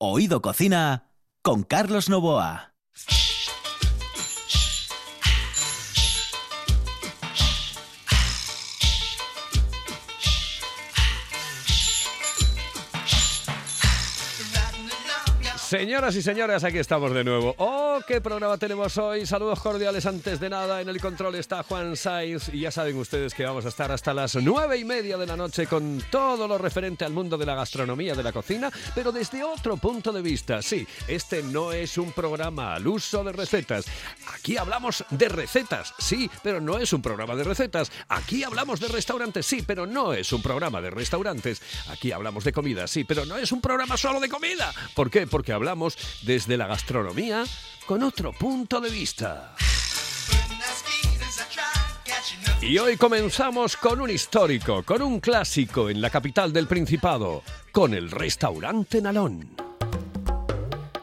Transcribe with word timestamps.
Oído 0.00 0.40
Cocina 0.40 1.10
con 1.42 1.64
Carlos 1.64 2.08
Novoa. 2.08 2.72
Señoras 15.56 16.14
y 16.14 16.22
señores, 16.22 16.62
aquí 16.62 16.78
estamos 16.78 17.12
de 17.12 17.24
nuevo. 17.24 17.56
¡Oh, 17.58 17.87
qué 18.06 18.20
programa 18.20 18.58
tenemos 18.58 18.96
hoy! 18.98 19.26
Saludos 19.26 19.60
cordiales 19.60 20.04
antes 20.06 20.38
de 20.38 20.50
nada. 20.50 20.80
En 20.80 20.88
el 20.88 21.00
control 21.00 21.34
está 21.36 21.62
Juan 21.62 21.96
Saiz 21.96 22.48
y 22.52 22.60
ya 22.60 22.70
saben 22.70 22.96
ustedes 22.96 23.34
que 23.34 23.44
vamos 23.44 23.64
a 23.64 23.68
estar 23.68 23.90
hasta 23.90 24.12
las 24.12 24.36
nueve 24.36 24.76
y 24.76 24.84
media 24.84 25.16
de 25.16 25.26
la 25.26 25.36
noche 25.36 25.66
con 25.66 26.02
todo 26.10 26.46
lo 26.46 26.58
referente 26.58 27.04
al 27.04 27.12
mundo 27.12 27.38
de 27.38 27.46
la 27.46 27.54
gastronomía, 27.54 28.14
de 28.14 28.22
la 28.22 28.32
cocina, 28.32 28.70
pero 28.94 29.10
desde 29.10 29.42
otro 29.42 29.76
punto 29.76 30.12
de 30.12 30.22
vista. 30.22 30.60
Sí, 30.62 30.86
este 31.06 31.42
no 31.42 31.72
es 31.72 31.98
un 31.98 32.12
programa 32.12 32.74
al 32.74 32.86
uso 32.86 33.24
de 33.24 33.32
recetas. 33.32 33.86
Aquí 34.34 34.56
hablamos 34.56 35.04
de 35.10 35.28
recetas, 35.28 35.94
sí, 35.98 36.30
pero 36.42 36.60
no 36.60 36.78
es 36.78 36.92
un 36.92 37.02
programa 37.02 37.34
de 37.36 37.44
recetas. 37.44 37.90
Aquí 38.08 38.44
hablamos 38.44 38.80
de 38.80 38.88
restaurantes, 38.88 39.46
sí, 39.46 39.62
pero 39.66 39.86
no 39.86 40.12
es 40.12 40.32
un 40.32 40.42
programa 40.42 40.80
de 40.80 40.90
restaurantes. 40.90 41.62
Aquí 41.88 42.12
hablamos 42.12 42.44
de 42.44 42.52
comida, 42.52 42.86
sí, 42.86 43.04
pero 43.04 43.24
no 43.24 43.36
es 43.36 43.50
un 43.50 43.60
programa 43.60 43.96
solo 43.96 44.20
de 44.20 44.28
comida. 44.28 44.72
¿Por 44.94 45.10
qué? 45.10 45.26
Porque 45.26 45.52
hablamos 45.52 45.96
desde 46.22 46.56
la 46.56 46.66
gastronomía 46.66 47.44
con 47.88 48.02
otro 48.02 48.34
punto 48.34 48.82
de 48.82 48.90
vista. 48.90 49.54
Y 52.60 52.76
hoy 52.76 52.98
comenzamos 52.98 53.78
con 53.78 54.02
un 54.02 54.10
histórico, 54.10 54.82
con 54.82 55.00
un 55.00 55.20
clásico 55.20 55.88
en 55.88 56.02
la 56.02 56.10
capital 56.10 56.52
del 56.52 56.66
Principado, 56.66 57.42
con 57.72 57.94
el 57.94 58.10
restaurante 58.10 59.00
Nalón. 59.00 59.56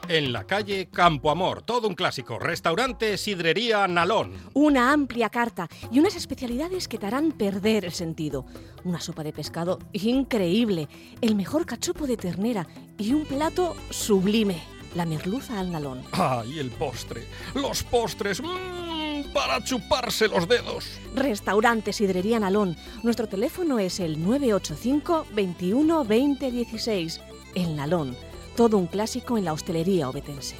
En 0.07 0.31
la 0.31 0.43
calle 0.43 0.88
Campo 0.91 1.31
Amor, 1.31 1.63
todo 1.63 1.88
un 1.88 1.95
clásico. 1.95 2.38
Restaurante 2.38 3.17
Sidrería 3.17 3.88
Nalón. 3.88 4.34
Una 4.54 4.93
amplia 4.93 5.29
carta 5.29 5.67
y 5.91 5.98
unas 5.98 6.15
especialidades 6.15 6.88
que 6.88 6.99
te 6.99 7.07
harán 7.07 7.32
perder 7.32 7.85
el 7.85 7.93
sentido. 7.93 8.45
Una 8.84 9.01
sopa 9.01 9.23
de 9.23 9.34
pescado 9.34 9.79
increíble, 9.93 10.88
el 11.21 11.34
mejor 11.34 11.65
cachopo 11.65 12.05
de 12.05 12.17
ternera 12.17 12.67
y 12.99 13.13
un 13.13 13.26
plato 13.26 13.76
sublime, 13.90 14.62
la 14.96 15.05
merluza 15.05 15.60
al 15.60 15.71
nalón. 15.71 16.01
¡Ay, 16.13 16.60
el 16.60 16.71
postre! 16.71 17.26
¡Los 17.54 17.84
postres! 17.84 18.41
¡Mmm! 18.41 19.32
Para 19.34 19.62
chuparse 19.63 20.27
los 20.29 20.48
dedos. 20.48 20.98
Restaurante 21.13 21.91
Sidrería 21.91 22.40
Nalón. 22.40 22.77
Nuestro 23.04 23.27
teléfono 23.27 23.79
es 23.79 23.99
el 23.99 24.23
985 24.23 25.27
21 25.34 26.05
20 26.05 26.51
16. 26.51 27.21
El 27.54 27.76
Nalón. 27.76 28.16
Todo 28.55 28.77
un 28.77 28.88
clásico 28.88 29.38
en 29.38 29.43
la 29.46 29.51
hostelería 29.51 30.10
obetense. 30.10 30.55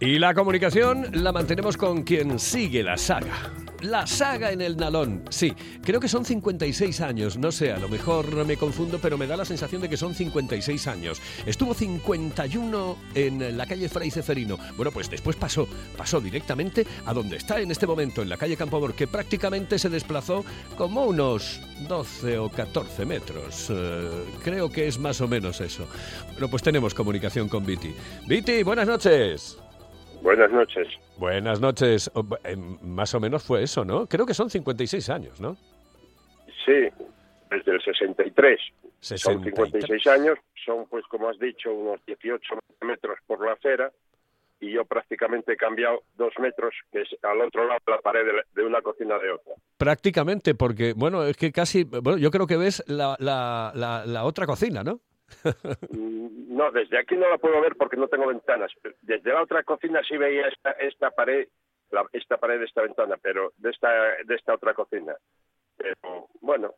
Y 0.00 0.18
la 0.18 0.34
comunicación 0.34 1.08
la 1.12 1.32
mantenemos 1.32 1.76
con 1.76 2.02
quien 2.02 2.38
sigue 2.38 2.82
la 2.82 2.96
saga. 2.96 3.63
La 3.84 4.06
saga 4.06 4.50
en 4.50 4.62
el 4.62 4.78
Nalón. 4.78 5.24
Sí, 5.28 5.52
creo 5.82 6.00
que 6.00 6.08
son 6.08 6.24
56 6.24 7.02
años. 7.02 7.36
No 7.36 7.52
sé, 7.52 7.70
a 7.70 7.78
lo 7.78 7.86
mejor 7.86 8.46
me 8.46 8.56
confundo, 8.56 8.98
pero 8.98 9.18
me 9.18 9.26
da 9.26 9.36
la 9.36 9.44
sensación 9.44 9.82
de 9.82 9.90
que 9.90 9.98
son 9.98 10.14
56 10.14 10.86
años. 10.86 11.20
Estuvo 11.44 11.74
51 11.74 12.96
en 13.14 13.58
la 13.58 13.66
calle 13.66 13.90
Fray 13.90 14.10
Ceferino. 14.10 14.58
Bueno, 14.76 14.90
pues 14.90 15.10
después 15.10 15.36
pasó, 15.36 15.68
pasó 15.98 16.18
directamente 16.18 16.86
a 17.04 17.12
donde 17.12 17.36
está 17.36 17.60
en 17.60 17.70
este 17.70 17.86
momento, 17.86 18.22
en 18.22 18.30
la 18.30 18.38
calle 18.38 18.56
Campo 18.56 18.78
Amor, 18.78 18.94
que 18.94 19.06
prácticamente 19.06 19.78
se 19.78 19.90
desplazó 19.90 20.46
como 20.78 21.04
unos 21.04 21.60
12 21.86 22.38
o 22.38 22.48
14 22.48 23.04
metros. 23.04 23.66
Eh, 23.68 24.08
creo 24.42 24.70
que 24.70 24.88
es 24.88 24.98
más 24.98 25.20
o 25.20 25.28
menos 25.28 25.60
eso. 25.60 25.86
Bueno, 26.32 26.48
pues 26.48 26.62
tenemos 26.62 26.94
comunicación 26.94 27.50
con 27.50 27.66
Viti. 27.66 27.94
Viti, 28.26 28.62
buenas 28.62 28.88
noches. 28.88 29.58
Buenas 30.24 30.50
noches. 30.50 30.88
Buenas 31.18 31.60
noches. 31.60 32.10
Eh, 32.44 32.56
Más 32.80 33.14
o 33.14 33.20
menos 33.20 33.42
fue 33.42 33.62
eso, 33.62 33.84
¿no? 33.84 34.06
Creo 34.06 34.24
que 34.24 34.32
son 34.32 34.48
56 34.48 35.10
años, 35.10 35.38
¿no? 35.38 35.54
Sí, 36.64 36.88
desde 37.50 37.72
el 37.72 37.82
63. 37.84 38.58
Son 39.00 39.18
63. 39.18 39.70
56 39.70 40.06
años, 40.06 40.38
son 40.64 40.86
pues 40.88 41.04
como 41.10 41.28
has 41.28 41.38
dicho 41.38 41.70
unos 41.74 42.00
18 42.06 42.54
metros 42.80 43.18
por 43.26 43.44
la 43.44 43.52
acera 43.52 43.92
y 44.60 44.72
yo 44.72 44.86
prácticamente 44.86 45.52
he 45.52 45.56
cambiado 45.58 46.04
dos 46.16 46.32
metros, 46.38 46.72
que 46.90 47.02
es 47.02 47.08
al 47.22 47.42
otro 47.42 47.66
lado 47.68 47.80
de 47.86 47.92
la 47.92 47.98
pared 47.98 48.22
de 48.54 48.64
una 48.64 48.80
cocina 48.80 49.18
de 49.18 49.30
otra. 49.30 49.52
Prácticamente, 49.76 50.54
porque, 50.54 50.94
bueno, 50.96 51.22
es 51.24 51.36
que 51.36 51.52
casi, 51.52 51.84
bueno, 51.84 52.16
yo 52.16 52.30
creo 52.30 52.46
que 52.46 52.56
ves 52.56 52.82
la, 52.86 53.14
la, 53.18 53.72
la, 53.74 54.06
la 54.06 54.24
otra 54.24 54.46
cocina, 54.46 54.82
¿no? 54.82 55.00
Mm, 55.90 56.56
No, 56.56 56.70
desde 56.70 56.98
aquí 56.98 57.16
no 57.16 57.28
la 57.28 57.38
puedo 57.38 57.60
ver 57.60 57.76
porque 57.76 57.96
no 57.96 58.08
tengo 58.08 58.26
ventanas. 58.26 58.70
Desde 59.02 59.32
la 59.32 59.42
otra 59.42 59.62
cocina 59.64 60.00
sí 60.08 60.16
veía 60.16 60.48
esta, 60.48 60.70
esta 60.72 61.10
pared, 61.10 61.48
la- 61.90 62.06
esta 62.12 62.36
pared 62.38 62.58
de 62.58 62.64
esta 62.66 62.82
ventana, 62.82 63.16
pero 63.20 63.52
de 63.56 63.70
esta, 63.70 63.90
de 64.24 64.34
esta 64.34 64.54
otra 64.54 64.74
cocina. 64.74 65.14
Pero 65.76 66.28
bueno, 66.40 66.74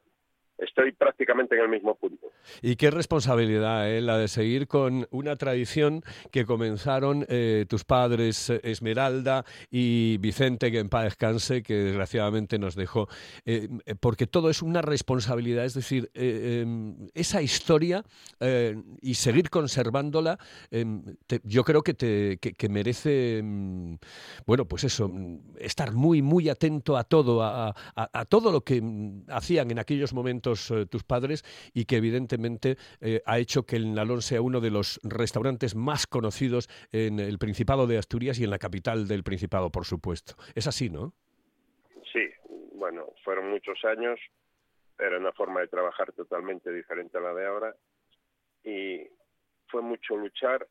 estoy 0.58 0.92
prácticamente 0.92 1.54
en 1.56 1.62
el 1.62 1.68
mismo 1.68 1.94
punto. 1.96 2.26
Y 2.62 2.76
qué 2.76 2.90
responsabilidad, 2.90 3.90
¿eh? 3.90 4.00
la 4.00 4.18
de 4.18 4.28
seguir 4.28 4.66
con 4.68 5.06
una 5.10 5.36
tradición 5.36 6.02
que 6.30 6.44
comenzaron 6.46 7.26
eh, 7.28 7.66
tus 7.68 7.84
padres, 7.84 8.50
eh, 8.50 8.60
Esmeralda 8.62 9.44
y 9.70 10.18
Vicente, 10.18 10.70
que 10.70 10.78
en 10.78 10.88
paz 10.88 11.04
descanse, 11.04 11.62
que 11.62 11.74
desgraciadamente 11.74 12.58
nos 12.58 12.74
dejó. 12.74 13.08
Eh, 13.44 13.68
porque 14.00 14.26
todo 14.26 14.48
es 14.50 14.62
una 14.62 14.82
responsabilidad, 14.82 15.64
es 15.64 15.74
decir, 15.74 16.10
eh, 16.14 16.64
esa 17.14 17.42
historia 17.42 18.04
y 19.02 19.14
seguir 19.14 19.50
conservándola, 19.50 20.38
te- 20.70 21.40
yo 21.44 21.64
creo 21.64 21.82
que, 21.82 21.94
te, 21.94 22.38
que, 22.38 22.68
merece, 22.68 23.40
mm, 23.42 23.94
bueno, 24.46 24.66
pues 24.66 24.84
eso, 24.84 25.08
mm, 25.08 25.38
estar 25.58 25.92
muy, 25.92 26.22
muy 26.22 26.48
atento 26.48 26.96
a 26.96 27.04
todo, 27.04 27.42
a, 27.42 27.68
a- 27.68 27.74
a 28.20 28.24
todo 28.24 28.52
lo 28.52 28.62
que 28.62 28.80
mm, 28.80 29.24
hacían 29.28 29.70
en 29.70 29.78
aquellos 29.78 30.12
momentos 30.12 30.45
eh, 30.46 30.86
tus 30.86 31.04
padres 31.04 31.44
y 31.74 31.84
que 31.84 31.96
evidentemente 31.96 32.76
eh, 33.00 33.22
ha 33.26 33.38
hecho 33.38 33.64
que 33.64 33.76
el 33.76 33.94
Nalón 33.94 34.22
sea 34.22 34.40
uno 34.40 34.60
de 34.60 34.70
los 34.70 35.00
restaurantes 35.02 35.74
más 35.74 36.06
conocidos 36.06 36.68
en 36.92 37.18
el 37.18 37.38
Principado 37.38 37.86
de 37.86 37.98
Asturias 37.98 38.38
y 38.38 38.44
en 38.44 38.50
la 38.50 38.58
capital 38.58 39.08
del 39.08 39.24
Principado, 39.24 39.70
por 39.70 39.84
supuesto. 39.84 40.34
Es 40.54 40.66
así, 40.66 40.90
¿no? 40.90 41.12
Sí, 42.12 42.28
bueno, 42.74 43.06
fueron 43.24 43.50
muchos 43.50 43.84
años, 43.84 44.20
era 44.98 45.18
una 45.18 45.32
forma 45.32 45.60
de 45.60 45.68
trabajar 45.68 46.12
totalmente 46.12 46.72
diferente 46.72 47.18
a 47.18 47.20
la 47.20 47.34
de 47.34 47.46
ahora 47.46 47.74
y 48.64 49.06
fue 49.68 49.82
mucho 49.82 50.16
luchar 50.16 50.66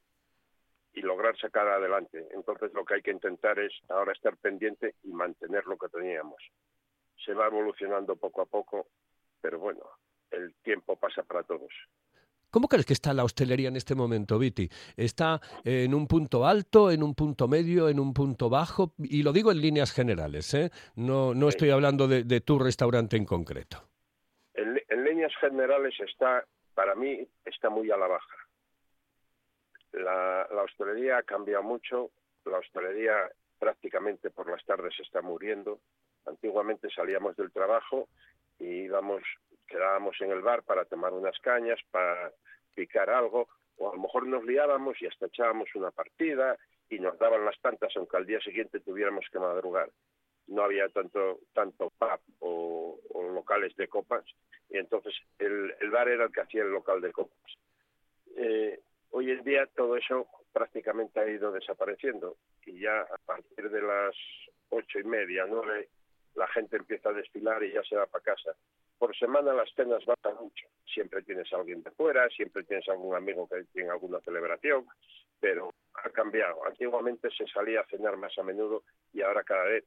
y 0.93 1.01
lograr 1.01 1.37
sacar 1.37 1.67
adelante. 1.67 2.25
Entonces 2.33 2.73
lo 2.73 2.85
que 2.85 2.95
hay 2.95 3.01
que 3.01 3.11
intentar 3.11 3.59
es 3.59 3.73
ahora 3.89 4.13
estar 4.13 4.37
pendiente 4.37 4.95
y 5.03 5.09
mantener 5.09 5.65
lo 5.65 5.77
que 5.77 5.89
teníamos. 5.89 6.41
Se 7.23 7.33
va 7.33 7.47
evolucionando 7.47 8.15
poco 8.15 8.41
a 8.41 8.45
poco, 8.45 8.87
pero 9.45 9.59
bueno, 9.59 9.83
el 10.31 10.55
tiempo 10.63 10.95
pasa 10.95 11.21
para 11.21 11.43
todos. 11.43 11.71
¿Cómo 12.49 12.67
crees 12.67 12.87
que 12.87 12.93
está 12.93 13.13
la 13.13 13.23
hostelería 13.23 13.67
en 13.67 13.75
este 13.75 13.93
momento, 13.93 14.39
Viti? 14.39 14.67
¿Está 14.97 15.39
en 15.63 15.93
un 15.93 16.07
punto 16.07 16.47
alto, 16.47 16.89
en 16.89 17.03
un 17.03 17.13
punto 17.13 17.47
medio, 17.47 17.87
en 17.87 17.99
un 17.99 18.11
punto 18.11 18.49
bajo? 18.49 18.95
Y 18.97 19.21
lo 19.21 19.31
digo 19.31 19.51
en 19.51 19.61
líneas 19.61 19.93
generales, 19.93 20.51
¿eh? 20.55 20.71
No, 20.95 21.35
no 21.35 21.47
estoy 21.47 21.69
hablando 21.69 22.07
de, 22.07 22.23
de 22.23 22.41
tu 22.41 22.57
restaurante 22.57 23.17
en 23.17 23.25
concreto. 23.25 23.87
En, 24.55 24.81
en 24.89 25.03
líneas 25.03 25.33
generales 25.39 25.93
está, 25.99 26.43
para 26.73 26.95
mí, 26.95 27.27
está 27.45 27.69
muy 27.69 27.91
a 27.91 27.97
la 27.97 28.07
baja. 28.07 28.37
La, 29.91 30.47
la 30.51 30.63
hostelería 30.63 31.19
ha 31.19 31.23
cambiado 31.23 31.61
mucho, 31.61 32.09
la 32.45 32.57
hostelería 32.57 33.29
prácticamente 33.59 34.31
por 34.31 34.49
las 34.49 34.65
tardes 34.65 34.95
se 34.97 35.03
está 35.03 35.21
muriendo. 35.21 35.81
Antiguamente 36.25 36.89
salíamos 36.89 37.35
del 37.35 37.51
trabajo 37.51 38.09
y 38.59 38.83
íbamos, 38.85 39.21
quedábamos 39.67 40.19
en 40.21 40.31
el 40.31 40.41
bar 40.41 40.63
para 40.63 40.85
tomar 40.85 41.13
unas 41.13 41.37
cañas, 41.39 41.79
para 41.91 42.31
picar 42.75 43.09
algo, 43.09 43.47
o 43.77 43.91
a 43.91 43.95
lo 43.95 44.01
mejor 44.01 44.27
nos 44.27 44.43
liábamos 44.43 45.01
y 45.01 45.07
hasta 45.07 45.27
echábamos 45.27 45.73
una 45.75 45.91
partida 45.91 46.57
y 46.89 46.99
nos 46.99 47.17
daban 47.17 47.45
las 47.45 47.59
tantas 47.61 47.95
aunque 47.97 48.17
al 48.17 48.25
día 48.25 48.39
siguiente 48.41 48.79
tuviéramos 48.79 49.25
que 49.31 49.39
madrugar. 49.39 49.89
No 50.47 50.63
había 50.63 50.87
tanto 50.89 51.39
tanto 51.53 51.91
pub 51.97 52.19
o, 52.39 52.99
o 53.13 53.29
locales 53.31 53.75
de 53.75 53.87
copas 53.87 54.23
y 54.69 54.77
entonces 54.77 55.13
el, 55.39 55.73
el 55.79 55.89
bar 55.89 56.07
era 56.07 56.25
el 56.25 56.31
que 56.31 56.41
hacía 56.41 56.61
el 56.61 56.71
local 56.71 57.01
de 57.01 57.11
copas. 57.11 57.57
Eh, 58.37 58.79
hoy 59.11 59.31
en 59.31 59.43
día 59.43 59.65
todo 59.75 59.97
eso 59.97 60.27
prácticamente 60.53 61.19
ha 61.19 61.27
ido 61.27 61.51
desapareciendo 61.51 62.37
y 62.65 62.79
ya 62.81 63.01
a 63.01 63.17
partir 63.25 63.69
de 63.69 63.81
las 63.81 64.15
ocho 64.69 64.99
y 64.99 65.03
media, 65.03 65.45
nueve, 65.47 65.89
la 66.35 66.47
gente 66.47 66.77
empieza 66.77 67.09
a 67.09 67.13
desfilar 67.13 67.63
y 67.63 67.73
ya 67.73 67.83
se 67.83 67.95
va 67.95 68.05
para 68.05 68.23
casa. 68.23 68.55
Por 68.97 69.15
semana 69.17 69.53
las 69.53 69.69
cenas 69.75 70.03
bajan 70.05 70.41
mucho. 70.41 70.67
Siempre 70.85 71.21
tienes 71.23 71.51
a 71.53 71.57
alguien 71.57 71.83
de 71.83 71.91
fuera, 71.91 72.29
siempre 72.29 72.63
tienes 72.63 72.87
algún 72.89 73.15
amigo 73.15 73.47
que 73.47 73.63
tiene 73.73 73.89
alguna 73.89 74.19
celebración, 74.21 74.85
pero 75.39 75.73
ha 75.93 76.09
cambiado. 76.09 76.65
Antiguamente 76.65 77.29
se 77.37 77.45
salía 77.47 77.81
a 77.81 77.87
cenar 77.87 78.17
más 78.17 78.37
a 78.37 78.43
menudo 78.43 78.83
y 79.13 79.21
ahora 79.21 79.43
cada 79.43 79.65
vez 79.65 79.85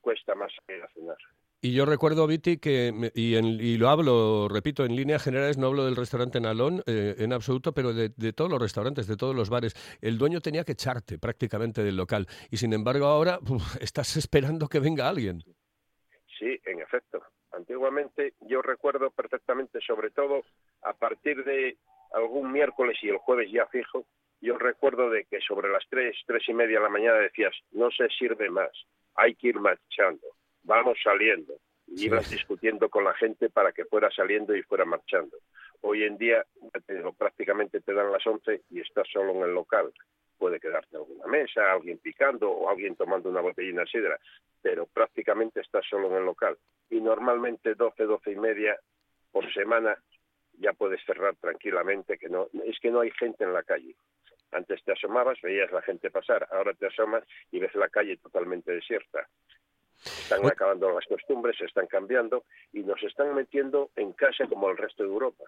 cuesta 0.00 0.34
más 0.34 0.52
salir 0.66 0.82
a 0.82 0.88
cenar. 0.88 1.18
Y 1.62 1.74
yo 1.74 1.84
recuerdo, 1.84 2.26
Viti, 2.26 2.56
que, 2.56 3.10
y, 3.14 3.36
y, 3.36 3.76
lo 3.76 3.90
hablo, 3.90 4.48
repito, 4.48 4.86
en 4.86 4.96
líneas 4.96 5.22
generales, 5.22 5.58
no 5.58 5.66
hablo 5.66 5.84
del 5.84 5.94
restaurante 5.94 6.40
Nalón 6.40 6.82
eh, 6.86 7.16
en 7.18 7.34
absoluto, 7.34 7.74
pero 7.74 7.92
de, 7.92 8.08
todos 8.32 8.50
los 8.50 8.62
restaurantes, 8.62 9.06
de 9.06 9.18
todos 9.18 9.36
los 9.36 9.50
bares. 9.50 9.74
El 10.00 10.16
dueño 10.16 10.40
tenía 10.40 10.64
que 10.64 10.72
echarte 10.72 11.18
prácticamente 11.18 11.84
del 11.84 11.96
local. 11.96 12.26
Y 12.50 12.56
sin 12.56 12.72
embargo, 12.72 13.04
ahora 13.04 13.40
estás 13.80 14.16
esperando 14.16 14.68
que 14.68 14.80
venga 14.80 15.06
alguien. 15.06 15.44
Sí, 16.40 16.60
en 16.64 16.80
efecto. 16.80 17.22
Antiguamente 17.52 18.34
yo 18.40 18.62
recuerdo 18.62 19.12
perfectamente, 19.12 19.78
sobre 19.86 20.10
todo 20.10 20.42
a 20.82 20.94
partir 20.94 21.44
de 21.44 21.76
algún 22.12 22.50
miércoles 22.50 22.98
y 23.02 23.10
el 23.10 23.18
jueves 23.18 23.52
ya 23.52 23.66
fijo, 23.66 24.04
yo 24.40 24.58
recuerdo 24.58 25.10
de 25.10 25.26
que 25.26 25.40
sobre 25.40 25.70
las 25.70 25.84
tres, 25.88 26.16
tres 26.26 26.42
y 26.48 26.54
media 26.54 26.78
de 26.78 26.84
la 26.84 26.90
mañana 26.90 27.18
decías, 27.18 27.54
no 27.70 27.92
se 27.92 28.08
sirve 28.08 28.50
más, 28.50 28.72
hay 29.14 29.36
que 29.36 29.48
ir 29.48 29.60
marchando 29.60 30.26
vamos 30.62 30.98
saliendo. 31.02 31.54
Y 31.86 32.06
ibas 32.06 32.30
discutiendo 32.30 32.88
con 32.88 33.04
la 33.04 33.14
gente 33.14 33.50
para 33.50 33.72
que 33.72 33.84
fuera 33.84 34.10
saliendo 34.10 34.54
y 34.54 34.62
fuera 34.62 34.84
marchando. 34.84 35.36
Hoy 35.80 36.04
en 36.04 36.16
día 36.18 36.44
prácticamente 37.18 37.80
te 37.80 37.92
dan 37.92 38.12
las 38.12 38.24
11 38.24 38.62
y 38.70 38.80
estás 38.80 39.08
solo 39.12 39.32
en 39.32 39.42
el 39.42 39.54
local. 39.54 39.92
Puede 40.40 40.58
quedarte 40.58 40.96
alguna 40.96 41.26
mesa, 41.26 41.70
alguien 41.70 41.98
picando 41.98 42.50
o 42.50 42.70
alguien 42.70 42.96
tomando 42.96 43.28
una 43.28 43.42
botellina 43.42 43.82
de 43.82 43.88
sidra, 43.88 44.18
pero 44.62 44.86
prácticamente 44.86 45.60
estás 45.60 45.84
solo 45.86 46.08
en 46.08 46.16
el 46.16 46.24
local. 46.24 46.56
Y 46.88 46.98
normalmente 46.98 47.74
12, 47.74 48.04
12 48.04 48.32
y 48.32 48.36
media 48.36 48.80
por 49.32 49.52
semana 49.52 49.98
ya 50.54 50.72
puedes 50.72 51.04
cerrar 51.04 51.36
tranquilamente, 51.36 52.16
que 52.16 52.30
no 52.30 52.48
es 52.64 52.80
que 52.80 52.90
no 52.90 53.00
hay 53.00 53.10
gente 53.10 53.44
en 53.44 53.52
la 53.52 53.62
calle. 53.64 53.94
Antes 54.52 54.82
te 54.82 54.92
asomabas, 54.92 55.38
veías 55.42 55.70
la 55.72 55.82
gente 55.82 56.10
pasar, 56.10 56.48
ahora 56.50 56.72
te 56.72 56.86
asomas 56.86 57.22
y 57.52 57.58
ves 57.58 57.74
la 57.74 57.90
calle 57.90 58.16
totalmente 58.16 58.72
desierta. 58.72 59.28
Están 60.02 60.46
acabando 60.46 60.90
las 60.90 61.04
costumbres, 61.04 61.58
se 61.58 61.66
están 61.66 61.86
cambiando 61.86 62.44
y 62.72 62.82
nos 62.82 63.02
están 63.02 63.34
metiendo 63.34 63.90
en 63.94 64.14
casa 64.14 64.46
como 64.46 64.70
el 64.70 64.78
resto 64.78 65.02
de 65.02 65.10
Europa. 65.10 65.44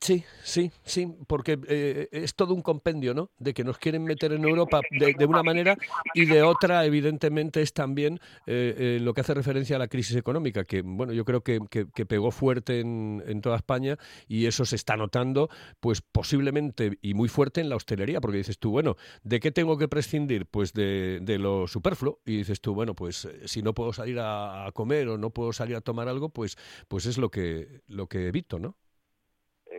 Sí, 0.00 0.24
sí, 0.44 0.70
sí, 0.84 1.08
porque 1.26 1.58
eh, 1.68 2.08
es 2.12 2.34
todo 2.34 2.54
un 2.54 2.60
compendio, 2.60 3.14
¿no? 3.14 3.30
De 3.38 3.54
que 3.54 3.64
nos 3.64 3.78
quieren 3.78 4.04
meter 4.04 4.32
en 4.32 4.44
Europa 4.44 4.80
de, 4.90 5.24
una 5.24 5.42
manera 5.42 5.76
y 6.14 6.26
de 6.26 6.42
otra, 6.42 6.84
evidentemente, 6.84 7.62
es 7.62 7.72
también 7.72 8.20
eh, 8.46 8.74
eh, 8.78 8.98
lo 9.00 9.14
que 9.14 9.22
hace 9.22 9.32
referencia 9.32 9.76
a 9.76 9.78
la 9.78 9.88
crisis 9.88 10.16
económica, 10.16 10.64
que, 10.64 10.82
bueno, 10.82 11.12
yo 11.12 11.24
creo 11.24 11.42
que, 11.42 11.60
pegó 12.06 12.30
fuerte 12.30 12.80
en, 12.80 13.40
toda 13.40 13.56
España 13.56 13.96
y 14.28 14.46
eso 14.46 14.64
se 14.64 14.76
está 14.76 14.96
notando, 14.96 15.48
pues 15.80 16.02
posiblemente 16.02 16.98
y 17.00 17.14
muy 17.14 17.28
fuerte 17.28 17.60
en 17.60 17.68
la 17.68 17.76
hostelería, 17.76 18.20
porque 18.20 18.38
dices 18.38 18.58
tú, 18.58 18.70
bueno, 18.70 18.96
¿de 19.22 19.40
qué 19.40 19.50
tengo 19.50 19.78
que 19.78 19.88
prescindir? 19.88 20.46
Pues 20.46 20.72
de, 20.72 21.20
lo 21.40 21.66
superfluo. 21.66 22.20
Y 22.24 22.36
dices 22.36 22.60
tú, 22.60 22.74
bueno, 22.74 22.94
pues 22.94 23.28
si 23.46 23.62
no 23.62 23.74
puedo 23.74 23.92
salir 23.92 24.18
a, 24.20 24.66
a, 24.66 24.72
comer 24.72 25.08
o 25.08 25.18
no 25.18 25.30
puedo 25.30 25.52
salir 25.52 25.74
a 25.76 25.80
tomar 25.80 26.08
algo, 26.08 26.28
pues, 26.28 26.56
pues 26.86 27.06
es 27.06 27.18
lo 27.18 27.30
que, 27.30 27.80
lo 27.88 28.06
que 28.08 28.28
evito, 28.28 28.58
¿no? 28.58 28.76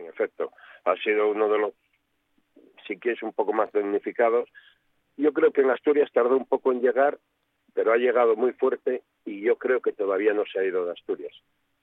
Efecto, 0.08 0.52
ha 0.84 0.96
sido 0.96 1.30
uno 1.30 1.48
de 1.48 1.58
los, 1.58 1.74
si 2.86 2.98
quieres, 2.98 3.22
un 3.22 3.32
poco 3.32 3.52
más 3.52 3.70
damnificados. 3.72 4.48
Yo 5.16 5.32
creo 5.32 5.52
que 5.52 5.62
en 5.62 5.70
Asturias 5.70 6.10
tardó 6.12 6.36
un 6.36 6.46
poco 6.46 6.72
en 6.72 6.80
llegar, 6.80 7.18
pero 7.74 7.92
ha 7.92 7.96
llegado 7.96 8.36
muy 8.36 8.52
fuerte 8.52 9.02
y 9.24 9.40
yo 9.40 9.56
creo 9.56 9.80
que 9.80 9.92
todavía 9.92 10.32
no 10.32 10.44
se 10.46 10.58
ha 10.58 10.64
ido 10.64 10.84
de 10.84 10.92
Asturias. 10.92 11.34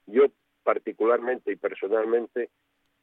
Yo 0.06 0.26
particularmente 0.62 1.52
y 1.52 1.56
personalmente 1.56 2.50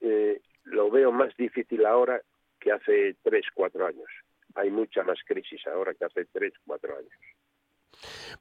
eh, 0.01 0.41
lo 0.65 0.91
veo 0.91 1.11
más 1.11 1.35
difícil 1.37 1.85
ahora 1.85 2.21
que 2.59 2.71
hace 2.71 3.15
tres, 3.23 3.45
cuatro 3.53 3.85
años. 3.85 4.09
Hay 4.55 4.69
mucha 4.69 5.03
más 5.03 5.19
crisis 5.25 5.65
ahora 5.67 5.93
que 5.93 6.05
hace 6.05 6.25
tres, 6.25 6.53
cuatro 6.65 6.97
años. 6.97 7.11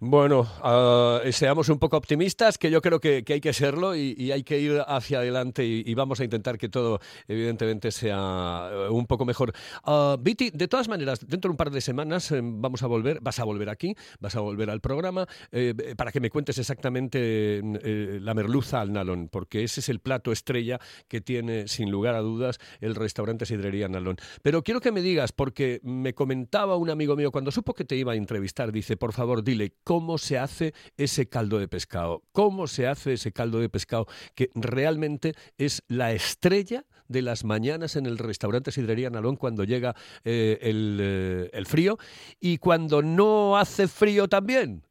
Bueno, 0.00 0.40
uh, 0.40 1.30
seamos 1.30 1.68
un 1.68 1.78
poco 1.78 1.96
optimistas, 1.96 2.58
que 2.58 2.70
yo 2.70 2.82
creo 2.82 3.00
que, 3.00 3.24
hay 3.26 3.40
que 3.40 3.52
serlo 3.52 3.94
y, 3.94 4.32
hay 4.32 4.42
que 4.42 4.58
ir 4.58 4.82
hacia 4.86 5.18
adelante 5.18 5.64
y, 5.64 5.94
vamos 5.94 6.20
a 6.20 6.24
intentar 6.24 6.58
que 6.58 6.68
todo, 6.68 7.00
evidentemente, 7.28 7.92
sea 7.92 8.68
eh, 8.72 8.88
un 8.88 9.06
poco 9.06 9.24
mejor. 9.24 9.52
Uh, 9.86 10.16
Viti, 10.18 10.50
de 10.50 10.68
todas 10.68 10.88
maneras, 10.88 11.20
dentro 11.20 11.48
de 11.48 11.52
un 11.52 11.56
par 11.56 11.70
de 11.70 11.80
semanas 11.80 12.32
eh, 12.32 12.40
vamos 12.42 12.82
a 12.82 12.86
volver, 12.86 13.20
vas 13.20 13.38
a 13.38 13.44
volver 13.44 13.68
aquí, 13.68 13.94
vas 14.20 14.34
a 14.34 14.40
volver 14.40 14.70
al 14.70 14.80
programa 14.80 15.26
eh, 15.52 15.94
para 15.96 16.10
que 16.10 16.20
me 16.20 16.30
cuentes 16.30 16.58
exactamente 16.58 17.60
la 17.62 18.34
merluza 18.34 18.80
al 18.80 18.92
nalón, 18.92 19.28
porque 19.28 19.62
ese 19.62 19.80
es 19.80 19.88
el 19.88 20.00
plato 20.00 20.32
estrella 20.32 20.80
que 21.08 21.20
tiene, 21.20 21.68
sin 21.68 21.90
lugar 21.90 22.14
a 22.14 22.20
dudas, 22.20 22.58
el 22.80 22.94
restaurante 22.94 23.46
Sidrería 23.46 23.88
Nalón. 23.88 24.16
Pero 24.42 24.62
quiero 24.62 24.80
que 24.80 24.92
me 24.92 25.02
digas, 25.02 25.32
porque 25.32 25.80
me 25.82 26.14
comentaba 26.14 26.76
un 26.76 26.90
amigo 26.90 27.16
mío 27.16 27.30
cuando 27.30 27.50
supo 27.50 27.74
que 27.74 27.84
te 27.84 27.96
iba 27.96 28.12
a 28.12 28.16
entrevistar, 28.16 28.72
dice, 28.72 28.96
por 28.96 29.12
favor, 29.12 29.41
dile 29.42 29.72
cómo 29.84 30.18
se 30.18 30.38
hace 30.38 30.72
ese 30.96 31.28
caldo 31.28 31.58
de 31.58 31.68
pescado, 31.68 32.22
cómo 32.32 32.66
se 32.66 32.86
hace 32.86 33.14
ese 33.14 33.32
caldo 33.32 33.58
de 33.58 33.68
pescado 33.68 34.06
que 34.34 34.50
realmente 34.54 35.34
es 35.58 35.82
la 35.88 36.12
estrella 36.12 36.84
de 37.08 37.22
las 37.22 37.44
mañanas 37.44 37.96
en 37.96 38.06
el 38.06 38.18
restaurante 38.18 38.72
Sidrería 38.72 39.10
Nalón 39.10 39.36
cuando 39.36 39.64
llega 39.64 39.94
eh, 40.24 40.58
eh, 40.60 41.50
el, 41.52 41.66
frío 41.66 41.98
y 42.40 42.58
cuando 42.58 43.02
no 43.02 43.56
hace 43.56 43.86
frío 43.86 44.28
también. 44.28 44.82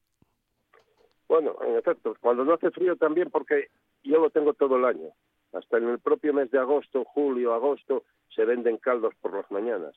Bueno, 1.27 1.55
en 1.65 1.77
efecto, 1.77 2.15
cuando 2.19 2.45
no 2.45 2.53
hace 2.53 2.71
frío 2.71 2.95
también 2.95 3.29
porque 3.29 3.69
yo 4.03 4.19
lo 4.19 4.29
tengo 4.29 4.53
todo 4.53 4.77
el 4.77 4.85
año. 4.85 5.09
Hasta 5.53 5.77
en 5.77 5.89
el 5.89 5.99
propio 5.99 6.33
mes 6.33 6.49
de 6.51 6.59
agosto, 6.59 7.03
julio, 7.03 7.53
agosto, 7.53 8.03
se 8.33 8.45
venden 8.45 8.77
caldos 8.77 9.13
por 9.19 9.33
las 9.33 9.49
mañanas. 9.51 9.93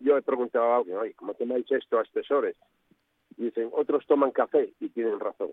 Yo 0.00 0.16
he 0.16 0.22
preguntado 0.22 0.72
a 0.72 0.76
alguien, 0.78 0.96
oye, 0.96 1.14
¿cómo 1.14 1.34
tomáis 1.34 1.70
esto 1.70 1.98
a 1.98 2.02
dicen, 3.44 3.70
otros 3.72 4.06
toman 4.06 4.30
café 4.30 4.72
y 4.80 4.88
tienen 4.90 5.20
razón. 5.20 5.50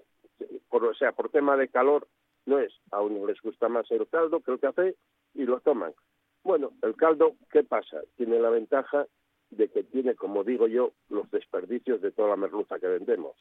O 0.69 0.93
sea, 0.93 1.11
por 1.13 1.29
tema 1.29 1.55
de 1.57 1.67
calor 1.67 2.07
no 2.45 2.59
es, 2.59 2.73
a 2.91 3.01
uno 3.01 3.25
les 3.25 3.41
gusta 3.41 3.69
más 3.69 3.89
el 3.91 4.07
caldo 4.07 4.41
que 4.41 4.51
el 4.51 4.59
café 4.59 4.95
y 5.33 5.45
lo 5.45 5.59
toman. 5.59 5.93
Bueno, 6.43 6.71
el 6.83 6.95
caldo, 6.95 7.35
¿qué 7.51 7.63
pasa? 7.63 8.01
Tiene 8.17 8.39
la 8.39 8.49
ventaja 8.49 9.07
de 9.49 9.67
que 9.69 9.83
tiene, 9.83 10.15
como 10.15 10.43
digo 10.43 10.67
yo, 10.67 10.91
los 11.09 11.29
desperdicios 11.31 12.01
de 12.01 12.11
toda 12.11 12.29
la 12.29 12.35
merluza 12.35 12.79
que 12.79 12.87
vendemos. 12.87 13.35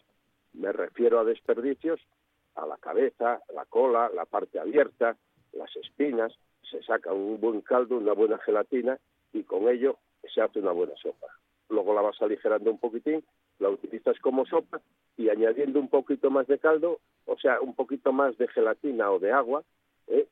Me 0.53 0.73
refiero 0.73 1.19
a 1.19 1.25
desperdicios 1.25 2.01
a 2.55 2.67
la 2.67 2.77
cabeza, 2.79 3.41
la 3.55 3.65
cola, 3.67 4.11
la 4.15 4.25
parte 4.25 4.59
abierta, 4.59 5.17
las 5.53 5.75
espinas, 5.77 6.33
se 6.71 6.83
saca 6.83 7.13
un 7.13 7.41
buen 7.41 7.61
caldo, 7.61 7.97
una 7.97 8.13
buena 8.13 8.39
gelatina 8.39 8.99
y 9.33 9.43
con 9.43 9.69
ello 9.69 9.99
se 10.33 10.41
hace 10.41 10.61
una 10.61 10.73
buena 10.73 10.95
sopa. 10.97 11.27
Luego 11.69 11.95
la 11.95 12.03
vas 12.03 12.21
aligerando 12.23 12.71
un 12.71 12.79
poquitín 12.79 13.25
la 13.59 13.69
utilizas 13.71 14.19
como 14.21 14.47
sopa 14.47 14.81
y 15.17 15.29
añadiendo 15.29 15.81
un 15.81 15.89
poquito 15.89 16.31
más 16.31 16.47
de 16.47 16.59
caldo, 16.59 17.01
o 17.27 17.39
sea, 17.39 17.61
un 17.61 17.75
poquito 17.75 18.13
más 18.13 18.37
de 18.39 18.49
gelatina 18.49 19.11
o 19.11 19.19
de 19.19 19.33
agua, 19.33 19.63
¿eh? 20.09 20.27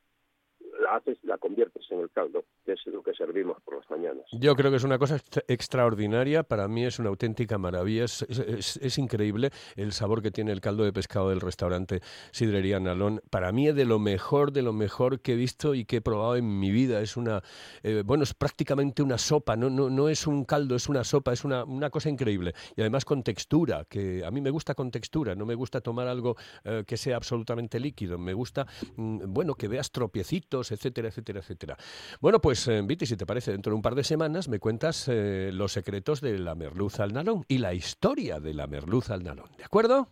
La 0.80 0.96
haces, 0.96 1.18
la 1.22 1.38
conviertes 1.38 1.84
en 1.90 2.00
el 2.00 2.10
caldo, 2.10 2.44
que 2.64 2.72
es 2.72 2.86
lo 2.86 3.02
que 3.02 3.14
servimos 3.14 3.60
por 3.62 3.76
las 3.76 3.90
mañanas. 3.90 4.24
Yo 4.32 4.54
creo 4.54 4.70
que 4.70 4.76
es 4.76 4.84
una 4.84 4.98
cosa 4.98 5.20
extraordinaria, 5.48 6.42
para 6.42 6.68
mí 6.68 6.84
es 6.84 6.98
una 6.98 7.08
auténtica 7.08 7.58
maravilla, 7.58 8.04
es, 8.04 8.98
increíble 8.98 9.50
el 9.76 9.92
sabor 9.92 10.22
que 10.22 10.30
tiene 10.30 10.52
el 10.52 10.60
caldo 10.60 10.84
de 10.84 10.92
pescado 10.92 11.30
del 11.30 11.40
restaurante 11.40 12.00
Sidrería 12.30 12.78
Nalón. 12.80 13.20
Para 13.30 13.52
mí 13.52 13.68
es 13.68 13.74
de 13.74 13.84
lo 13.84 13.98
mejor, 13.98 14.52
de 14.52 14.62
lo 14.62 14.72
mejor 14.72 15.20
que 15.20 15.32
he 15.32 15.36
visto 15.36 15.74
y 15.74 15.84
que 15.84 15.96
he 15.96 16.00
probado 16.00 16.36
en 16.36 16.58
mi 16.58 16.70
vida. 16.70 17.00
Es 17.00 17.16
una, 17.16 17.42
eh, 17.82 18.02
bueno, 18.04 18.24
es 18.24 18.34
prácticamente 18.34 19.02
una 19.02 19.18
sopa, 19.18 19.56
no, 19.56 19.70
no, 19.70 19.90
no 19.90 20.08
es 20.08 20.26
un 20.26 20.44
caldo, 20.44 20.76
es 20.76 20.88
una 20.88 21.04
sopa, 21.04 21.32
es 21.32 21.44
una, 21.44 21.64
una, 21.64 21.90
cosa 21.90 22.08
increíble. 22.08 22.54
Y 22.76 22.80
además 22.80 23.04
con 23.04 23.22
textura, 23.22 23.84
que 23.88 24.24
a 24.24 24.30
mí 24.30 24.40
me 24.40 24.50
gusta 24.50 24.74
con 24.74 24.90
textura, 24.90 25.34
no 25.34 25.46
me 25.46 25.54
gusta 25.54 25.80
tomar 25.80 26.06
algo 26.06 26.36
eh, 26.64 26.84
que 26.86 26.96
sea 26.96 27.16
absolutamente 27.16 27.80
líquido, 27.80 28.18
me 28.18 28.34
gusta, 28.34 28.66
mm, 28.96 29.32
bueno, 29.32 29.54
que 29.54 29.68
veas 29.68 29.90
tropiecitos, 29.90 30.61
etcétera, 30.70 31.08
etcétera, 31.08 31.40
etcétera. 31.40 31.76
Bueno, 32.20 32.40
pues 32.40 32.68
eh, 32.68 32.80
Viti, 32.84 33.06
si 33.06 33.16
te 33.16 33.26
parece, 33.26 33.52
dentro 33.52 33.70
de 33.70 33.76
un 33.76 33.82
par 33.82 33.94
de 33.94 34.04
semanas 34.04 34.48
me 34.48 34.58
cuentas 34.58 35.08
eh, 35.08 35.50
los 35.52 35.72
secretos 35.72 36.20
de 36.20 36.38
la 36.38 36.54
merluza 36.54 37.02
al 37.02 37.12
nalón 37.12 37.44
y 37.48 37.58
la 37.58 37.74
historia 37.74 38.38
de 38.38 38.54
la 38.54 38.66
merluza 38.66 39.14
al 39.14 39.24
nalón, 39.24 39.50
¿de 39.56 39.64
acuerdo? 39.64 40.08